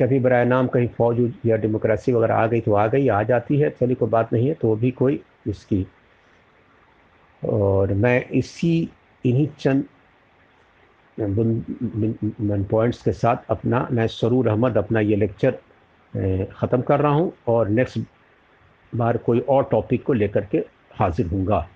कभी 0.00 0.18
बर 0.20 0.44
नाम 0.44 0.66
कहीं 0.68 0.88
फौज 0.96 1.18
या 1.46 1.56
डेमोक्रेसी 1.56 2.12
वगैरह 2.12 2.34
आ 2.34 2.46
गई 2.46 2.60
तो 2.60 2.72
आ 2.74 2.86
गई, 2.86 3.08
आ 3.08 3.22
जाती 3.22 3.58
है, 3.58 3.70
चलिए 3.70 3.94
कोई 3.94 4.08
बात 4.08 4.32
नहीं 4.32 4.48
है 4.48 4.54
तो 4.54 4.74
भी 4.76 4.90
कोई 4.90 5.20
इसकी। 5.46 5.86
और 7.42 7.92
मैं 7.94 8.24
इसी, 8.30 8.88
इन्हीं 9.24 9.48
चंद 9.58 9.84
पॉइंट्स 12.70 13.02
के 13.02 13.12
साथ 13.12 13.50
अपना, 13.50 13.86
मैं 13.90 14.06
सरूर 14.08 14.48
अहमद 14.48 14.76
अपना 14.78 15.00
ये 15.00 15.16
लेक्चर 15.16 15.58
ख़त्म 16.52 16.80
कर 16.82 17.00
रहा 17.00 17.12
हूँ 17.12 17.32
और 17.48 17.68
नेक्स्ट 17.68 17.98
बार 18.92 19.16
कोई 19.16 19.40
और 19.40 19.68
टॉपिक 19.70 20.02
को 20.04 20.12
लेकर 20.12 20.44
के 20.44 20.58
हाजिर 20.94 21.26
हूँगा। 21.26 21.66